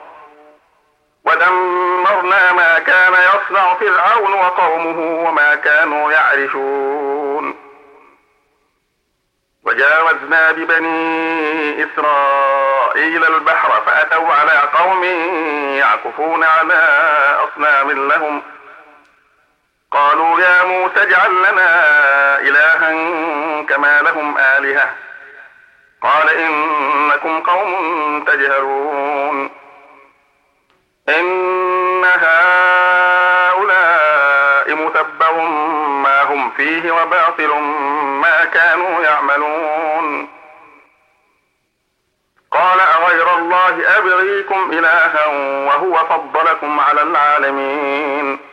ودمرنا 1.25 2.53
ما 2.53 2.79
كان 2.79 3.13
يصنع 3.13 3.73
فرعون 3.73 4.33
وقومه 4.33 5.27
وما 5.27 5.55
كانوا 5.55 6.11
يعرشون. 6.11 7.55
وجاوزنا 9.65 10.51
ببني 10.51 11.85
إسرائيل 11.85 13.25
البحر 13.25 13.81
فأتوا 13.85 14.33
على 14.33 14.69
قوم 14.73 15.03
يعكفون 15.77 16.43
على 16.43 16.81
أصنام 17.43 17.91
لهم. 17.91 18.41
قالوا 19.93 20.39
يا 20.39 20.63
موسى 20.63 21.03
اجعل 21.03 21.31
لنا 21.31 21.69
إلها 22.39 22.91
كما 23.63 24.01
لهم 24.01 24.37
آلهة. 24.37 24.95
قال 26.01 26.29
إنكم 26.29 27.39
قوم 27.39 28.23
تجهلون. 28.23 29.49
إن 31.09 32.03
هؤلاء 32.05 32.35
متبر 34.75 35.33
ما 36.03 36.23
هم 36.23 36.51
فيه 36.51 36.91
وباطل 36.91 37.53
ما 38.21 38.45
كانوا 38.45 39.03
يعملون. 39.03 40.29
قال 42.51 42.79
أغير 42.79 43.35
الله 43.37 43.97
أبغيكم 43.97 44.71
إلها 44.71 45.25
وهو 45.67 46.05
فضلكم 46.05 46.79
على 46.79 47.01
العالمين. 47.01 48.52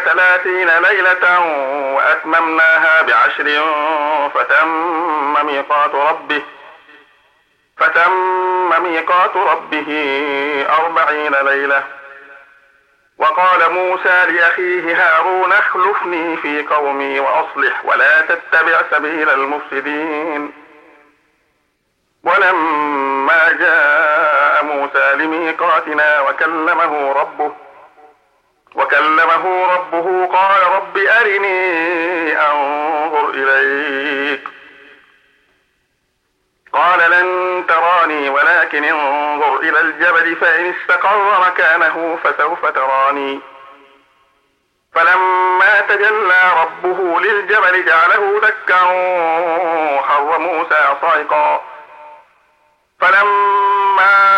ثلاثين 0.00 0.68
ليلة 0.68 1.40
وأتممناها 1.94 3.02
بعشر 3.02 3.64
فتم 4.34 5.46
ميقات 5.46 5.94
ربه 5.94 6.42
فتم 7.76 8.82
ميقات 8.82 9.36
ربه 9.36 9.86
أربعين 10.68 11.34
ليلة. 11.34 11.84
وقال 13.18 13.72
موسى 13.72 14.26
لأخيه 14.28 14.96
هارون 14.96 15.52
اخلفني 15.52 16.36
في 16.36 16.62
قومي 16.62 17.20
وأصلح 17.20 17.84
ولا 17.84 18.20
تتبع 18.20 18.82
سبيل 18.90 19.30
المفسدين. 19.30 20.52
ولما 22.24 23.52
جاء 23.52 24.64
موسى 24.64 25.14
لميقاتنا 25.14 26.20
وكلمه 26.20 27.12
ربه 27.12 27.52
وكلمه 28.78 29.66
ربه 29.74 30.26
قال 30.26 30.62
رب 30.62 30.98
أرني 30.98 32.32
أنظر 32.40 33.30
إليك. 33.30 34.48
قال 36.72 37.10
لن 37.10 37.64
تراني 37.68 38.28
ولكن 38.30 38.84
انظر 38.84 39.56
إلى 39.56 39.80
الجبل 39.80 40.36
فإن 40.36 40.74
استقر 40.74 41.40
مكانه 41.40 42.18
فسوف 42.24 42.66
تراني. 42.66 43.40
فلما 44.94 45.80
تجلى 45.80 46.52
ربه 46.62 47.20
للجبل 47.20 47.84
جعله 47.84 48.40
دكا 48.40 48.80
حر 50.02 50.38
موسى 50.38 50.96
صعقا 51.02 51.62
فلما 53.00 54.37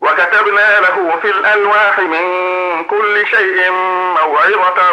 وكتبنا 0.00 0.80
له 0.80 1.18
في 1.22 1.30
الألواح 1.30 1.98
من 1.98 2.84
كل 2.84 3.26
شيء 3.26 3.70
موعظة 4.20 4.92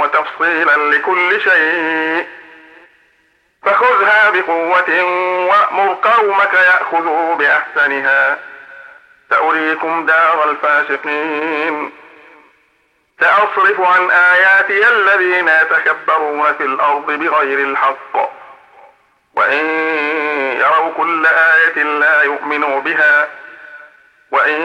وتفصيلا 0.00 0.76
لكل 0.76 1.40
شيء. 1.40 2.26
فخذها 3.62 4.30
بقوة 4.30 5.02
وأمر 5.48 5.98
قومك 6.02 6.54
يأخذوا 6.54 7.34
بأحسنها. 7.34 8.38
سأريكم 9.30 10.06
دار 10.06 10.50
الفاسقين. 10.50 11.92
سأصرف 13.20 13.80
عن 13.80 14.10
آياتي 14.10 14.88
الذين 14.88 15.48
يتكبرون 15.48 16.52
في 16.52 16.64
الأرض 16.64 17.06
بغير 17.06 17.58
الحق. 17.58 18.30
وإن 19.34 19.66
يروا 20.60 20.92
كل 20.96 21.26
آية 21.26 21.82
لا 21.82 22.22
يؤمنوا 22.22 22.80
بها 22.80 23.28
وإن 24.30 24.60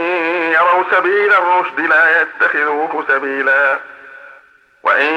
يروا 0.52 0.84
سبيل 0.92 1.34
الرشد 1.34 1.80
لا 1.80 2.22
يتخذوه 2.22 3.06
سبيلا. 3.08 3.80
وإن 4.84 5.14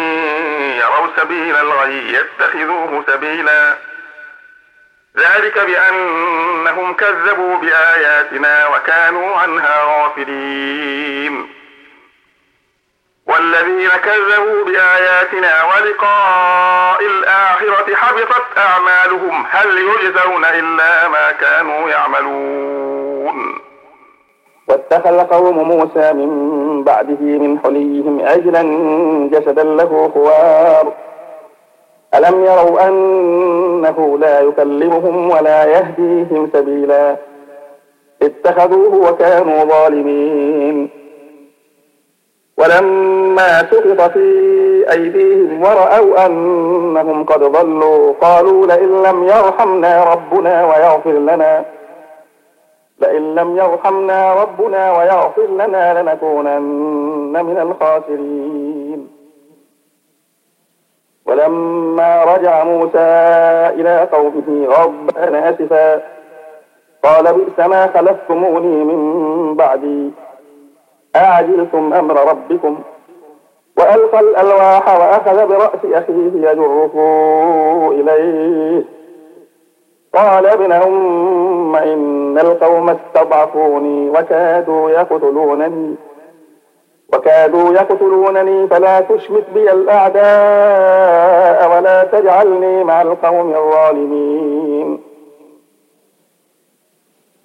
يروا 0.79 1.09
سبيل 1.17 1.57
الغي 1.57 2.13
يتخذوه 2.13 3.05
سبيلا. 3.07 3.77
ذلك 5.17 5.59
بأنهم 5.59 6.95
كذبوا 6.95 7.59
بآياتنا 7.59 8.67
وكانوا 8.67 9.37
عنها 9.37 9.83
غافلين. 9.85 11.55
والذين 13.27 13.89
كذبوا 13.89 14.65
بآياتنا 14.65 15.65
ولقاء 15.65 17.07
الآخرة 17.07 17.95
حبطت 17.95 18.59
أعمالهم 18.59 19.47
هل 19.51 19.79
يجزون 19.79 20.45
إلا 20.45 21.09
ما 21.09 21.33
كانوا 21.33 21.91
يعملون؟ 21.91 23.64
واتخذ 24.69 25.19
قوم 25.21 25.69
موسى 25.69 26.13
من 26.13 26.85
بعده 26.85 27.21
من 27.21 27.59
حليهم 27.59 28.21
عجلا 28.25 28.63
جسدا 29.33 29.65
له 29.65 30.11
خوار. 30.15 30.93
ألم 32.15 32.45
يروا 32.45 32.89
أنه 32.89 34.19
لا 34.19 34.41
يكلمهم 34.41 35.31
ولا 35.31 35.65
يهديهم 35.65 36.51
سبيلا؟ 36.53 37.17
اتخذوه 38.23 39.11
وكانوا 39.11 39.65
ظالمين. 39.65 40.91
ولما 42.59 43.59
سقط 43.59 44.13
في 44.13 44.25
أيديهم 44.91 45.63
ورأوا 45.63 46.27
أنهم 46.27 47.25
قد 47.25 47.41
ضلوا 47.41 48.13
قالوا 48.21 48.67
لئن 48.67 49.03
لم 49.03 49.25
يرحمنا 49.25 50.05
ربنا 50.05 50.67
ويغفر 50.67 51.13
لنا. 51.13 51.65
لئن 53.05 53.35
لم 53.35 53.57
يرحمنا 53.57 54.35
ربنا 54.35 54.99
ويغفر 54.99 55.47
لنا 55.47 56.03
لنكونن 56.03 57.45
من 57.45 57.59
الخاسرين. 57.59 59.09
ولما 61.27 62.25
رجع 62.25 62.65
موسى 62.65 63.09
إلى 63.79 64.09
قومه 64.13 64.67
غضبان 64.67 65.35
آسفا 65.35 66.03
قال 67.03 67.35
بئس 67.35 67.67
ما 67.67 67.87
خلفتموني 67.95 68.85
من 68.85 69.01
بعدي. 69.57 70.11
أعجلتم 71.17 71.95
أمر 71.95 72.31
ربكم؟ 72.31 72.79
وألقى 73.79 74.21
الألواح 74.21 75.01
وأخذ 75.01 75.47
برأس 75.49 75.83
أخيه 75.85 76.33
يجره 76.35 76.95
إليه. 77.93 78.85
قال 80.15 80.47
ابن 80.47 80.73
أم 80.73 81.77
إن 81.77 82.14
القوم 82.39 82.91
استضعفوني 82.91 84.11
وكادوا 84.11 84.91
يقتلونني 84.91 85.95
وكادوا 87.13 87.73
يقتلونني 87.75 88.69
فلا 88.69 89.01
تشمت 89.01 89.45
بي 89.55 89.73
الأعداء 89.73 90.25
ولا 91.77 92.05
تجعلني 92.05 92.85
مع 92.85 93.03
القوم 93.03 93.55
الظالمين 93.55 95.01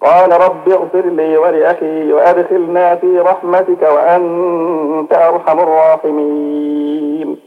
قال 0.00 0.32
رب 0.32 0.68
اغفر 0.68 1.06
لي 1.06 1.36
ولأخي 1.36 2.12
وأدخلنا 2.12 2.96
في 2.96 3.18
رحمتك 3.18 3.82
وأنت 3.82 5.12
أرحم 5.14 5.60
الراحمين 5.60 7.38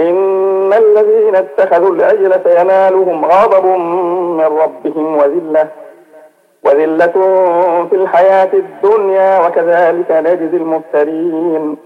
إن 0.00 0.45
الذين 0.72 1.36
اتخذوا 1.36 1.94
العجل 1.94 2.40
سينالهم 2.44 3.24
غضب 3.24 3.66
من 4.36 4.40
ربهم 4.44 5.16
وذلة 5.16 5.68
وذلة 6.64 7.12
في 7.90 7.96
الحياة 7.96 8.48
الدنيا 8.54 9.46
وكذلك 9.46 10.10
نجزي 10.10 10.56
المفترين 10.56 11.76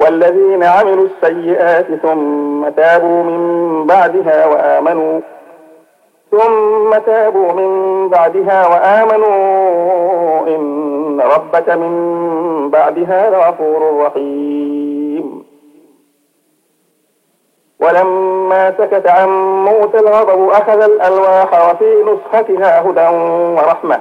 والذين 0.00 0.62
عملوا 0.64 1.06
السيئات 1.06 1.86
ثم 2.02 2.68
تابوا 2.68 3.22
من 3.22 3.86
بعدها 3.86 4.46
وآمنوا 4.46 5.20
ثم 6.30 6.98
تابوا 7.06 7.52
من 7.52 8.08
بعدها 8.08 8.66
وآمنوا 8.66 10.46
إن 10.48 11.20
ربك 11.20 11.68
من 11.68 12.70
بعدها 12.70 13.30
لغفور 13.30 14.00
رحيم 14.06 14.97
ولما 17.80 18.74
سكت 18.78 19.08
عن 19.08 19.28
موسى 19.64 19.98
الغضب 19.98 20.50
أخذ 20.50 20.82
الألواح 20.82 21.70
وفي 21.70 22.04
نسختها 22.04 22.80
هدى 22.80 23.08
ورحمة. 23.56 24.00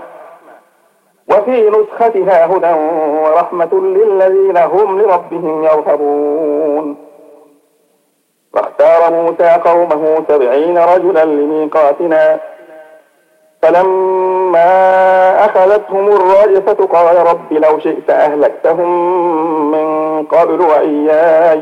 وفي 1.31 1.69
نسختها 1.69 2.45
هدى 2.45 2.73
ورحمة 3.23 3.69
للذين 3.73 4.57
هم 4.57 5.01
لربهم 5.01 5.63
يرهبون. 5.63 6.97
فاختار 8.53 9.13
موسى 9.13 9.61
قومه 9.65 10.23
سبعين 10.27 10.77
رجلا 10.77 11.25
لميقاتنا. 11.25 12.39
فلما 13.61 14.65
أخذتهم 15.45 16.07
الرجفة 16.07 16.85
قال 16.85 17.27
رب 17.27 17.53
لو 17.53 17.79
شئت 17.79 18.09
أهلكتهم 18.09 18.91
من 19.71 20.23
قبل 20.25 20.61
وإياي. 20.61 21.61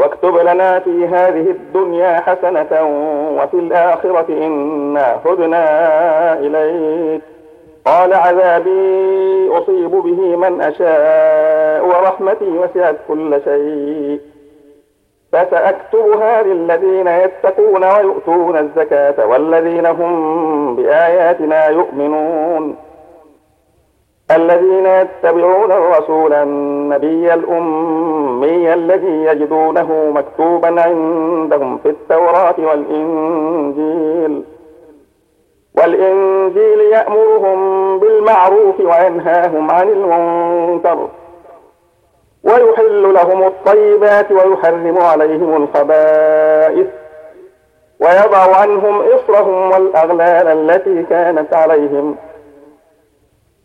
واكتب 0.00 0.36
لنا 0.36 0.78
في 0.78 1.06
هذه 1.06 1.50
الدنيا 1.50 2.20
حسنة 2.20 2.82
وفي 3.38 3.54
الآخرة 3.54 4.26
إنا 4.28 5.18
هدنا 5.26 5.64
إليك. 6.38 7.22
قال 7.86 8.14
عذابي 8.14 9.48
أصيب 9.50 9.90
به 9.90 10.36
من 10.36 10.60
أشاء 10.60 11.86
ورحمتي 11.86 12.44
وسعت 12.44 12.96
كل 13.08 13.40
شيء. 13.44 14.20
فسأكتبها 15.32 16.42
للذين 16.42 17.06
يتقون 17.06 17.84
ويؤتون 17.84 18.56
الزكاة 18.56 19.26
والذين 19.26 19.86
هم 19.86 20.76
بآياتنا 20.76 21.66
يؤمنون. 21.66 22.76
الذين 24.36 24.86
يتبعون 24.86 25.72
الرسول 25.72 26.32
النبي 26.32 27.34
الأمي 27.34 28.74
الذي 28.74 29.24
يجدونه 29.24 30.12
مكتوبا 30.14 30.82
عندهم 30.82 31.78
في 31.78 31.88
التوراة 31.88 32.54
والإنجيل. 32.58 34.42
والإنجيل 35.78 36.80
يأمرهم 36.80 37.98
بالمعروف 37.98 38.80
وينهاهم 38.80 39.70
عن 39.70 39.88
المنكر. 39.88 41.08
ويحل 42.44 43.14
لهم 43.14 43.42
الطيبات 43.42 44.32
ويحرم 44.32 44.98
عليهم 44.98 45.62
الخبائث. 45.62 46.86
ويضع 48.00 48.56
عنهم 48.56 49.02
إصرهم 49.02 49.70
والأغلال 49.70 50.70
التي 50.70 51.02
كانت 51.02 51.54
عليهم. 51.54 52.16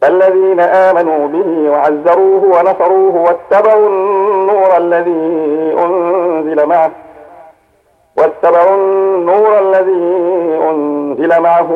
فالذين 0.06 0.60
آمنوا 0.60 1.28
به 1.28 1.70
وعزروه 1.72 2.44
ونصروه 2.44 3.16
واتبعوا 3.16 3.88
النور 3.88 4.78
الذي 4.78 5.76
أنزل 5.80 6.66
معه 6.66 6.92
واتبعوا 8.18 8.76
النور 8.76 9.60
الذي 9.60 10.18
أنزل 10.70 11.42
معه 11.42 11.70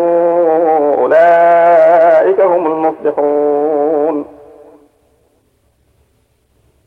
أولئك 0.99 2.41
هم 2.41 2.67
المفلحون. 2.67 4.25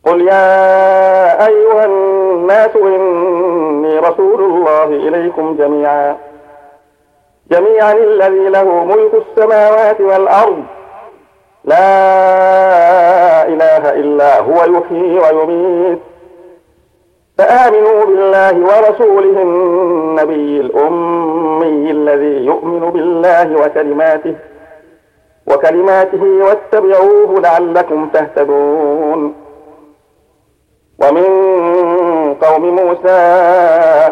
قل 0.06 0.20
يا 0.20 1.46
أيها 1.46 1.84
الناس 1.84 2.76
إني 2.76 3.98
رسول 3.98 4.44
الله 4.44 4.84
إليكم 4.84 5.56
جميعا. 5.56 6.16
جميعا 7.50 7.92
الذي 7.92 8.48
له 8.48 8.84
ملك 8.84 9.12
السماوات 9.14 10.00
والأرض 10.00 10.62
لا 11.64 13.46
إله 13.46 13.90
إلا 13.90 14.40
هو 14.40 14.64
يحيي 14.64 15.18
ويميت. 15.18 15.98
فآمنوا 17.38 18.04
بالله 18.04 18.54
ورسوله 18.58 19.42
النبي 19.42 20.60
الأمي 20.60 21.90
الذي 21.90 22.46
يؤمن 22.46 22.90
بالله 22.90 23.56
وكلماته 23.56 24.34
وكلماته 25.46 26.24
واتبعوه 26.24 27.40
لعلكم 27.40 28.08
تهتدون. 28.08 29.34
ومن 31.02 31.24
قوم 32.34 32.76
موسى 32.76 33.20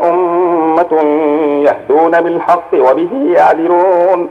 أمة 0.05 0.92
يهدون 1.66 2.20
بالحق 2.20 2.74
وبه 2.74 3.32
يعدلون. 3.36 4.30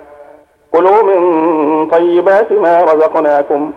كلوا 0.71 1.03
من 1.03 1.87
طيبات 1.89 2.51
ما 2.51 2.83
رزقناكم 2.83 3.71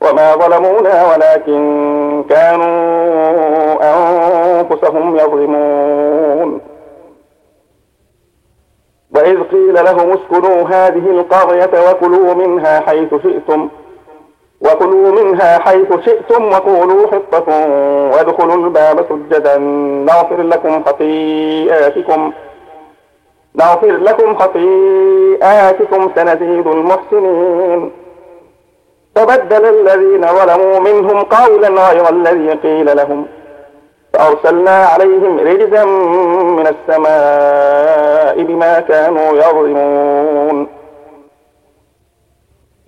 وما 0.00 0.34
ظلمونا 0.34 1.12
ولكن 1.12 2.24
كانوا 2.28 3.76
أنفسهم 4.60 5.16
يظلمون. 5.16 6.60
وإذ 9.14 9.42
قيل 9.42 9.74
لهم 9.74 10.12
اسكنوا 10.12 10.68
هذه 10.68 11.10
القرية 11.10 11.90
وكلوا 11.90 12.34
منها 12.34 12.80
حيث 12.80 13.14
شئتم 13.22 13.68
وكلوا 14.60 15.22
منها 15.22 15.58
حيث 15.58 15.92
شئتم 16.04 16.44
وقولوا 16.48 17.06
حطة 17.06 17.68
وادخلوا 18.12 18.54
الباب 18.54 19.06
سجدا 19.08 19.58
نغفر 20.08 20.42
لكم 20.42 20.84
خطيئاتكم. 20.84 22.32
نغفر 23.56 23.96
لكم 23.96 24.34
خطيئاتكم 24.34 26.10
سنزيد 26.16 26.66
المحسنين. 26.66 27.92
فبدل 29.14 29.64
الذين 29.66 30.26
ظلموا 30.26 30.78
منهم 30.78 31.22
قولا 31.22 31.68
غير 31.68 32.08
الذي 32.08 32.50
قيل 32.50 32.96
لهم. 32.96 33.26
فأرسلنا 34.12 34.84
عليهم 34.84 35.38
رجزا 35.38 35.84
من 35.84 36.66
السماء 36.66 38.42
بما 38.42 38.80
كانوا 38.80 39.32
يظلمون. 39.32 40.68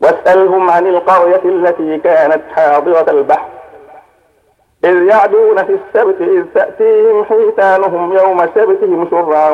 واسألهم 0.02 0.70
عن 0.70 0.86
القرية 0.86 1.40
التي 1.44 1.98
كانت 1.98 2.42
حاضرة 2.54 3.10
البحر. 3.10 3.48
إذ 4.86 5.02
يعدون 5.02 5.56
في 5.64 5.72
السبت 5.72 6.20
إذ 6.20 6.44
تأتيهم 6.54 7.24
حيتانهم 7.24 8.12
يوم 8.12 8.40
سبتهم 8.54 9.08
شرعا 9.10 9.50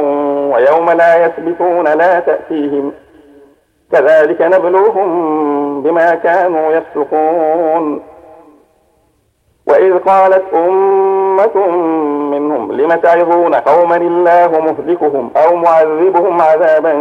ويوم 0.53 0.91
لا 0.91 1.27
يسبتون 1.27 1.85
لا 1.85 2.21
تأتيهم. 2.21 2.93
كذلك 3.93 4.43
نبلوهم 4.43 5.83
بما 5.83 6.15
كانوا 6.15 6.73
يفسقون. 6.73 8.03
وإذ 9.67 9.99
قالت 9.99 10.45
أمة 10.55 11.67
منهم 12.31 12.73
لم 12.73 12.95
تعظون 12.95 13.55
قوما 13.55 13.97
الله 13.97 14.61
مهلكهم 14.61 15.31
أو 15.37 15.57
معذبهم 15.57 16.41
عذابا 16.43 16.95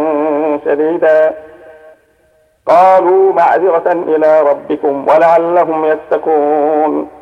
شديدا؟ 0.64 1.34
قالوا 2.66 3.32
معذرة 3.32 3.92
إلى 3.92 4.42
ربكم 4.42 5.06
ولعلهم 5.08 5.84
يتقون. 5.84 7.21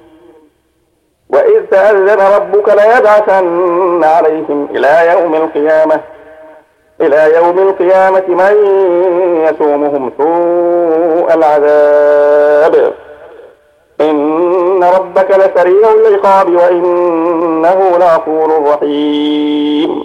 وإذ 1.33 1.65
تأذن 1.71 2.21
ربك 2.35 2.69
ليبعثن 2.69 4.03
عليهم 4.03 4.67
إلى 4.75 5.11
يوم 5.11 5.35
القيامة 5.35 5.99
إلى 7.01 7.35
يوم 7.35 7.59
القيامة 7.59 8.23
من 8.27 8.55
يسومهم 9.45 10.11
سوء 10.17 11.33
العذاب. 11.33 12.93
إن 14.01 14.83
ربك 14.83 15.31
لسريع 15.31 15.91
العقاب 15.91 16.55
وإنه 16.55 17.97
لغفور 17.97 18.73
رحيم. 18.73 20.03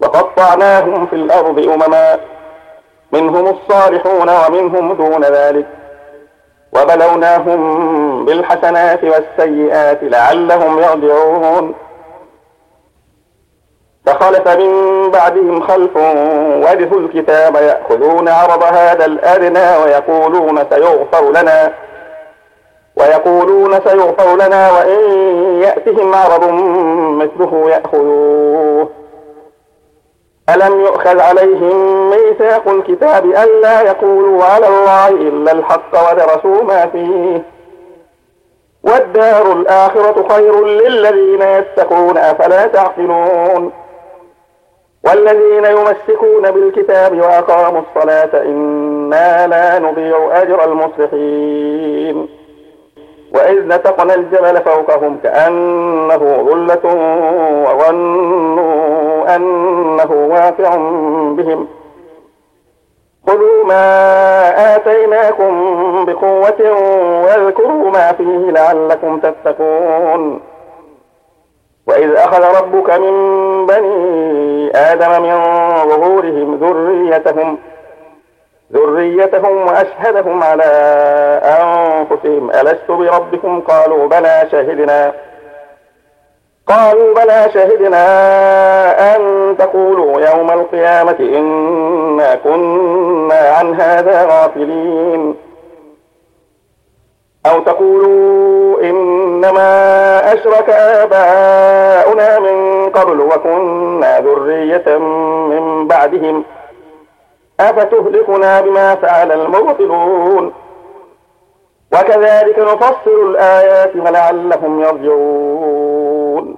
وقطعناهم 0.00 1.06
في 1.06 1.16
الأرض 1.16 1.58
أمما 1.58 2.18
منهم 3.12 3.46
الصالحون 3.46 4.28
ومنهم 4.28 4.92
دون 4.92 5.24
ذلك. 5.24 5.66
وبلوناهم 6.82 8.24
بالحسنات 8.24 9.00
والسيئات 9.04 9.98
لعلهم 10.02 10.78
يرجعون. 10.78 11.74
فخلف 14.06 14.48
من 14.48 15.10
بعدهم 15.10 15.60
خلف 15.60 15.96
ورثوا 15.96 17.00
الكتاب 17.00 17.56
يأخذون 17.56 18.28
عرض 18.28 18.62
هذا 18.62 19.04
الأدنى 19.04 19.76
ويقولون 19.84 20.60
سيغفر 20.70 21.30
لنا. 21.30 21.72
ويقولون 22.96 23.80
سيغفر 23.84 24.36
لنا 24.36 24.72
وإن 24.72 25.10
يأتهم 25.62 26.14
عرض 26.14 26.44
مثله 27.22 27.70
يأخذوه. 27.70 28.97
ألم 30.54 30.80
يؤخذ 30.80 31.20
عليهم 31.20 32.10
ميثاق 32.10 32.68
الكتاب 32.68 33.24
ألا 33.24 33.80
يقولوا 33.80 34.44
على 34.44 34.66
الله 34.68 35.08
إلا 35.08 35.52
الحق 35.52 36.10
ودرسوا 36.10 36.62
ما 36.62 36.86
فيه؟ 36.86 37.42
والدار 38.82 39.52
الآخرة 39.52 40.28
خير 40.28 40.66
للذين 40.66 41.42
يتقون 41.42 42.18
أفلا 42.18 42.66
تعقلون؟ 42.66 43.72
والذين 45.04 45.64
يمسكون 45.64 46.50
بالكتاب 46.50 47.20
وأقاموا 47.20 47.80
الصلاة 47.80 48.42
إنا 48.42 49.46
لا 49.46 49.78
نضيع 49.78 50.42
أجر 50.42 50.64
المصلحين. 50.64 52.37
وإذ 53.34 53.68
نتقنا 53.68 54.14
الجبل 54.14 54.60
فوقهم 54.60 55.18
كأنه 55.22 56.42
ظلة 56.50 56.84
وظنوا 57.64 59.36
أنه 59.36 60.12
واقع 60.30 60.76
بهم. 61.36 61.68
خذوا 63.26 63.64
ما 63.64 64.76
آتيناكم 64.76 66.04
بقوة 66.04 66.72
واذكروا 67.24 67.90
ما 67.90 68.12
فيه 68.12 68.50
لعلكم 68.50 69.20
تتقون. 69.20 70.40
وإذ 71.86 72.12
أخذ 72.12 72.62
ربك 72.62 72.90
من 72.90 73.66
بني 73.66 74.70
آدم 74.74 75.22
من 75.22 75.34
ظهورهم 75.88 76.54
ذريتهم 76.54 77.58
ذريتهم 78.72 79.66
وأشهدهم 79.66 80.42
على 80.42 80.64
أنفسهم. 81.44 82.50
ألست 82.50 82.88
بربكم؟ 82.88 83.60
قالوا 83.60 84.08
بلى 84.08 84.48
شهدنا. 84.52 85.12
قالوا 86.66 87.14
بلى 87.14 87.50
شهدنا 87.54 88.06
أن 89.16 89.54
تقولوا 89.58 90.20
يوم 90.20 90.50
القيامة 90.50 91.16
إنا 91.20 92.34
كنا 92.34 93.34
عن 93.34 93.80
هذا 93.80 94.24
غافلين. 94.24 95.34
أو 97.46 97.60
تقولوا 97.60 98.82
إنما 98.82 100.32
أشرك 100.32 100.70
آباؤنا 100.70 102.38
من 102.38 102.88
قبل 102.90 103.20
وكنا 103.20 104.20
ذرية 104.20 104.98
من 105.48 105.86
بعدهم. 105.88 106.44
أفتهلكنا 107.60 108.60
بما 108.60 108.94
فعل 108.94 109.32
المبطلون؟ 109.32 110.52
وكذلك 111.92 112.58
نفصل 112.58 113.30
الآيات 113.30 113.96
ولعلهم 113.96 114.82
يرجعون. 114.82 116.56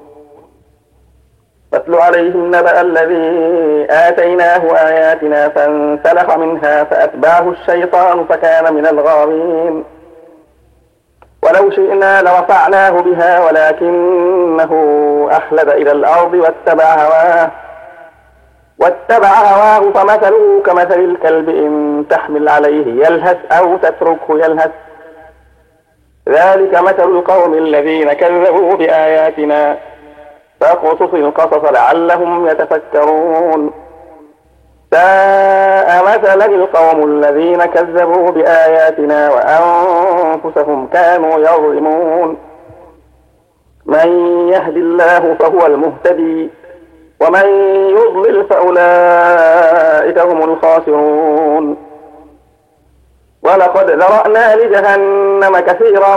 فاتل 1.72 1.94
عليهم 1.94 2.46
نبأ 2.46 2.80
الذي 2.80 3.86
آتيناه 3.90 4.74
آياتنا 4.88 5.48
فانسلخ 5.48 6.36
منها 6.36 6.84
فأتبعه 6.84 7.50
الشيطان 7.50 8.24
فكان 8.24 8.74
من 8.74 8.86
الغاوين. 8.86 9.84
ولو 11.42 11.70
شئنا 11.70 12.22
لرفعناه 12.22 12.90
بها 12.90 13.44
ولكنه 13.46 14.72
أخلد 15.30 15.68
إلى 15.68 15.92
الأرض 15.92 16.34
واتبع 16.34 16.84
هواه. 16.84 17.50
واتبع 18.80 19.28
هواه 19.28 19.92
فمثله 19.92 20.62
كمثل 20.66 21.00
الكلب 21.00 21.48
إن 21.48 22.04
تحمل 22.10 22.48
عليه 22.48 23.06
يلهث 23.06 23.52
أو 23.52 23.76
تتركه 23.76 24.38
يلهث. 24.38 24.70
ذلك 26.28 26.74
مثل 26.82 27.10
القوم 27.10 27.54
الذين 27.54 28.12
كذبوا 28.12 28.76
بآياتنا 28.76 29.78
فاقصص 30.60 31.14
القصص 31.14 31.64
لعلهم 31.64 32.46
يتفكرون. 32.46 33.72
ساء 34.90 36.02
مثلا 36.02 36.46
القوم 36.46 37.04
الذين 37.04 37.64
كذبوا 37.64 38.30
بآياتنا 38.30 39.30
وأنفسهم 39.30 40.86
كانوا 40.86 41.38
يظلمون. 41.38 42.38
من 43.86 44.48
يهد 44.48 44.76
الله 44.76 45.36
فهو 45.40 45.66
المهتدي. 45.66 46.50
ومن 47.20 47.46
يضلل 47.90 48.44
فأولئك 48.44 50.18
هم 50.18 50.42
الخاسرون. 50.44 51.76
ولقد 53.42 53.90
ذرأنا 53.90 54.56
لجهنم 54.56 55.58
كثيرا 55.58 56.16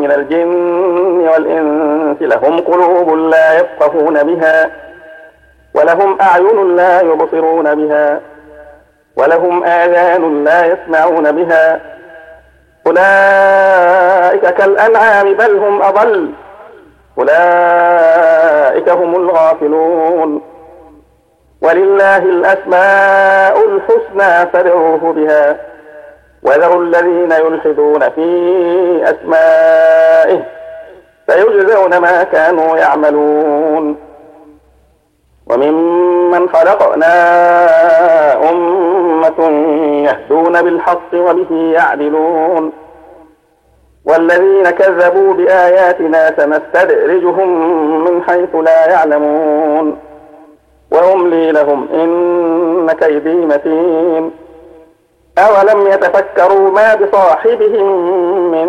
من 0.00 0.12
الجن 0.12 1.28
والإنس 1.28 2.22
لهم 2.22 2.60
قلوب 2.60 3.14
لا 3.14 3.60
يفقهون 3.60 4.22
بها 4.22 4.70
ولهم 5.74 6.20
أعين 6.20 6.76
لا 6.76 7.00
يبصرون 7.00 7.74
بها 7.74 8.20
ولهم 9.16 9.64
آذان 9.64 10.44
لا 10.44 10.66
يسمعون 10.66 11.32
بها. 11.32 11.80
أولئك 12.86 14.54
كالأنعام 14.54 15.34
بل 15.34 15.56
هم 15.56 15.82
أضل. 15.82 16.30
أولئك 17.18 18.88
هم 18.88 19.14
الغافلون. 19.14 20.42
ولله 21.62 22.16
الأسماء 22.16 23.64
الحسنى 23.68 24.50
فادعوه 24.52 25.12
بها. 25.12 25.56
وذروا 26.42 26.84
الذين 26.84 27.32
يلحدون 27.32 28.08
في 28.08 28.28
أسمائه 29.04 30.42
فيجزون 31.26 31.98
ما 31.98 32.22
كانوا 32.22 32.76
يعملون. 32.76 33.96
وممن 35.46 36.48
خلقنا 36.48 37.14
أمة 38.50 39.50
يهدون 40.04 40.62
بالحق 40.62 41.14
وبه 41.14 41.72
يعدلون. 41.72 42.72
والذين 44.04 44.70
كذبوا 44.70 45.34
بآياتنا 45.34 46.34
سنستدرجهم 46.36 47.48
من 48.04 48.22
حيث 48.22 48.54
لا 48.54 48.90
يعلمون. 48.90 49.98
وأملي 50.92 51.52
لهم 51.52 51.88
إن 51.94 52.90
كيدي 52.92 53.34
متين. 53.34 54.30
أولم 55.38 55.86
يتفكروا 55.86 56.70
ما 56.70 56.94
بصاحبهم 56.94 57.86
من 58.50 58.68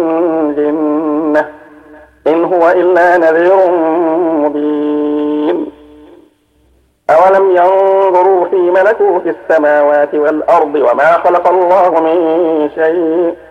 جنة؟ 0.56 1.50
إن 2.28 2.44
هو 2.44 2.70
إلا 2.70 3.18
نذير 3.18 3.72
مبين. 4.22 5.72
أولم 7.10 7.52
ينظروا 7.52 8.46
في 8.46 8.56
ملكوت 8.56 9.24
السماوات 9.26 10.16
والأرض 10.16 10.76
وما 10.76 11.12
خلق 11.12 11.48
الله 11.48 11.90
من 11.90 12.70
شيء؟ 12.76 13.51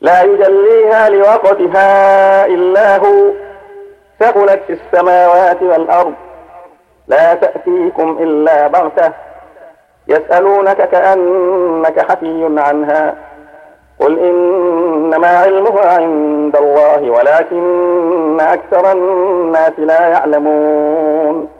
لا 0.00 0.22
يجليها 0.22 1.08
لوقتها 1.08 2.46
إلا 2.46 2.96
هو. 2.96 3.30
ثقلت 4.20 4.60
في 4.66 4.72
السماوات 4.72 5.62
والأرض. 5.62 6.14
لا 7.08 7.34
تأتيكم 7.34 8.18
إلا 8.20 8.66
بغتة. 8.66 9.12
يسألونك 10.08 10.88
كأنك 10.88 12.10
حفي 12.10 12.54
عنها. 12.58 13.14
قل 14.00 14.18
إنما 14.18 15.28
علمها 15.28 15.94
عند 15.94 16.56
الله 16.56 17.10
ولكن 17.10 18.40
أكثر 18.40 18.92
الناس 18.92 19.72
لا 19.78 20.08
يعلمون. 20.08 21.59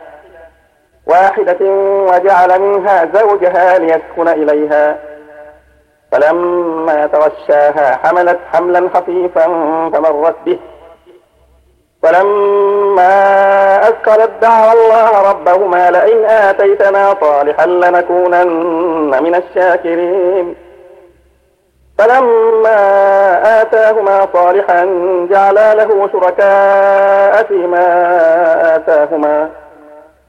واحدة 1.05 1.57
وجعل 2.09 2.61
منها 2.61 3.09
زوجها 3.13 3.77
ليسكن 3.77 4.27
إليها. 4.27 4.97
فلما 6.11 7.07
تغشاها 7.07 7.99
حملت 8.03 8.39
حملا 8.53 8.89
خفيفا 8.93 9.45
فمرت 9.93 10.35
به. 10.45 10.59
فلما 12.03 13.13
أثقلت 13.89 14.31
دعوا 14.41 14.71
الله 14.71 15.29
ربهما 15.29 15.91
لئن 15.91 16.25
آتيتنا 16.25 17.15
صالحا 17.21 17.65
لنكونن 17.65 19.23
من 19.23 19.35
الشاكرين. 19.35 20.55
فلما 21.97 22.81
آتاهما 23.61 24.27
صالحا 24.33 24.85
جعلا 25.31 25.73
له 25.73 26.09
شركاء 26.13 27.43
فيما 27.43 27.85
آتاهما. 28.75 29.49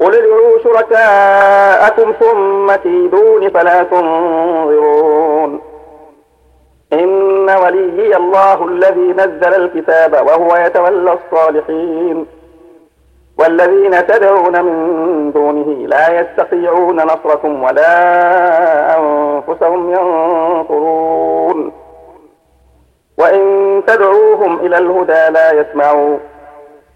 قل 0.00 0.14
ادعوا 0.14 0.58
شركاءكم 0.64 2.12
ثم 2.12 2.74
كيدون 2.74 3.50
فلا 3.50 3.82
تنظرون 3.82 5.60
إن 6.92 7.50
وليي 7.50 8.16
الله 8.16 8.64
الذي 8.64 9.12
نزل 9.12 9.54
الكتاب 9.54 10.12
وهو 10.26 10.56
يتولى 10.56 11.12
الصالحين 11.12 12.26
والذين 13.38 14.06
تدعون 14.06 14.64
من 14.64 15.32
دونه 15.32 15.86
لا 15.86 16.20
يستطيعون 16.20 16.96
نصركم 16.96 17.62
ولا 17.62 18.98
أنفسهم 18.98 19.90
ينصرون 19.90 21.72
وإن 23.18 23.82
تدعوهم 23.86 24.60
إلى 24.60 24.78
الهدى 24.78 25.32
لا 25.32 25.52
يسمعوا 25.52 26.18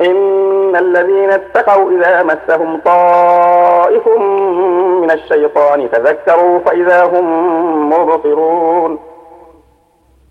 إن 0.00 0.76
الذين 0.76 1.30
اتقوا 1.30 1.90
إذا 1.90 2.22
مسهم 2.22 2.80
طائف 2.84 4.08
من 5.02 5.10
الشيطان 5.10 5.90
تذكروا 5.90 6.58
فإذا 6.58 7.04
هم 7.04 7.90
مبصرون. 7.90 8.98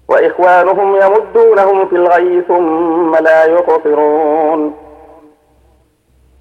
وإخوانهم 0.08 0.96
يمدونهم 0.96 1.86
في 1.86 1.96
الغي 1.96 2.42
ثم 2.48 3.16
لا 3.16 3.46
يقصرون. 3.46 4.76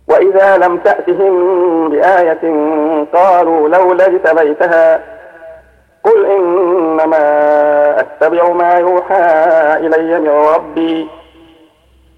وإذا 0.08 0.56
لم 0.56 0.76
تأتهم 0.78 1.88
بآية 1.88 2.54
قالوا 3.14 3.68
لولا 3.68 4.06
اجتبيتها 4.06 5.00
قل 6.04 6.26
إنما 6.26 7.20
أتبع 8.00 8.48
ما 8.48 8.74
يوحى 8.74 9.24
إلي 9.76 10.20
من 10.20 10.28
ربي. 10.28 11.08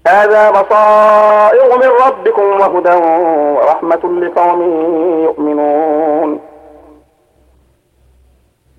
هذا 0.07 0.51
بصائر 0.51 1.77
من 1.77 1.91
ربكم 2.07 2.43
وهدى 2.43 2.93
ورحمة 3.57 4.03
لقوم 4.03 4.61
يؤمنون. 5.23 6.39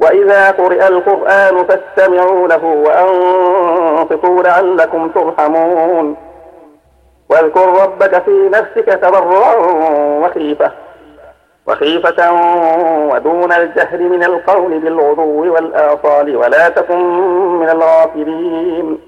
وإذا 0.00 0.50
قرئ 0.50 0.88
القرآن 0.88 1.64
فاستمعوا 1.64 2.48
له 2.48 2.64
وأنصتوا 2.64 4.42
لعلكم 4.42 5.08
ترحمون. 5.08 6.16
واذكر 7.30 7.82
ربك 7.82 8.22
في 8.22 8.48
نفسك 8.48 8.86
تضرعا 8.86 9.54
وخيفة 10.22 10.70
وخيفة 11.66 12.32
ودون 13.12 13.52
الجهر 13.52 13.98
من 13.98 14.24
القول 14.24 14.78
بالغدو 14.78 15.54
والآصال 15.54 16.36
ولا 16.36 16.68
تكن 16.68 16.98
من 17.60 17.68
الغافلين. 17.68 19.07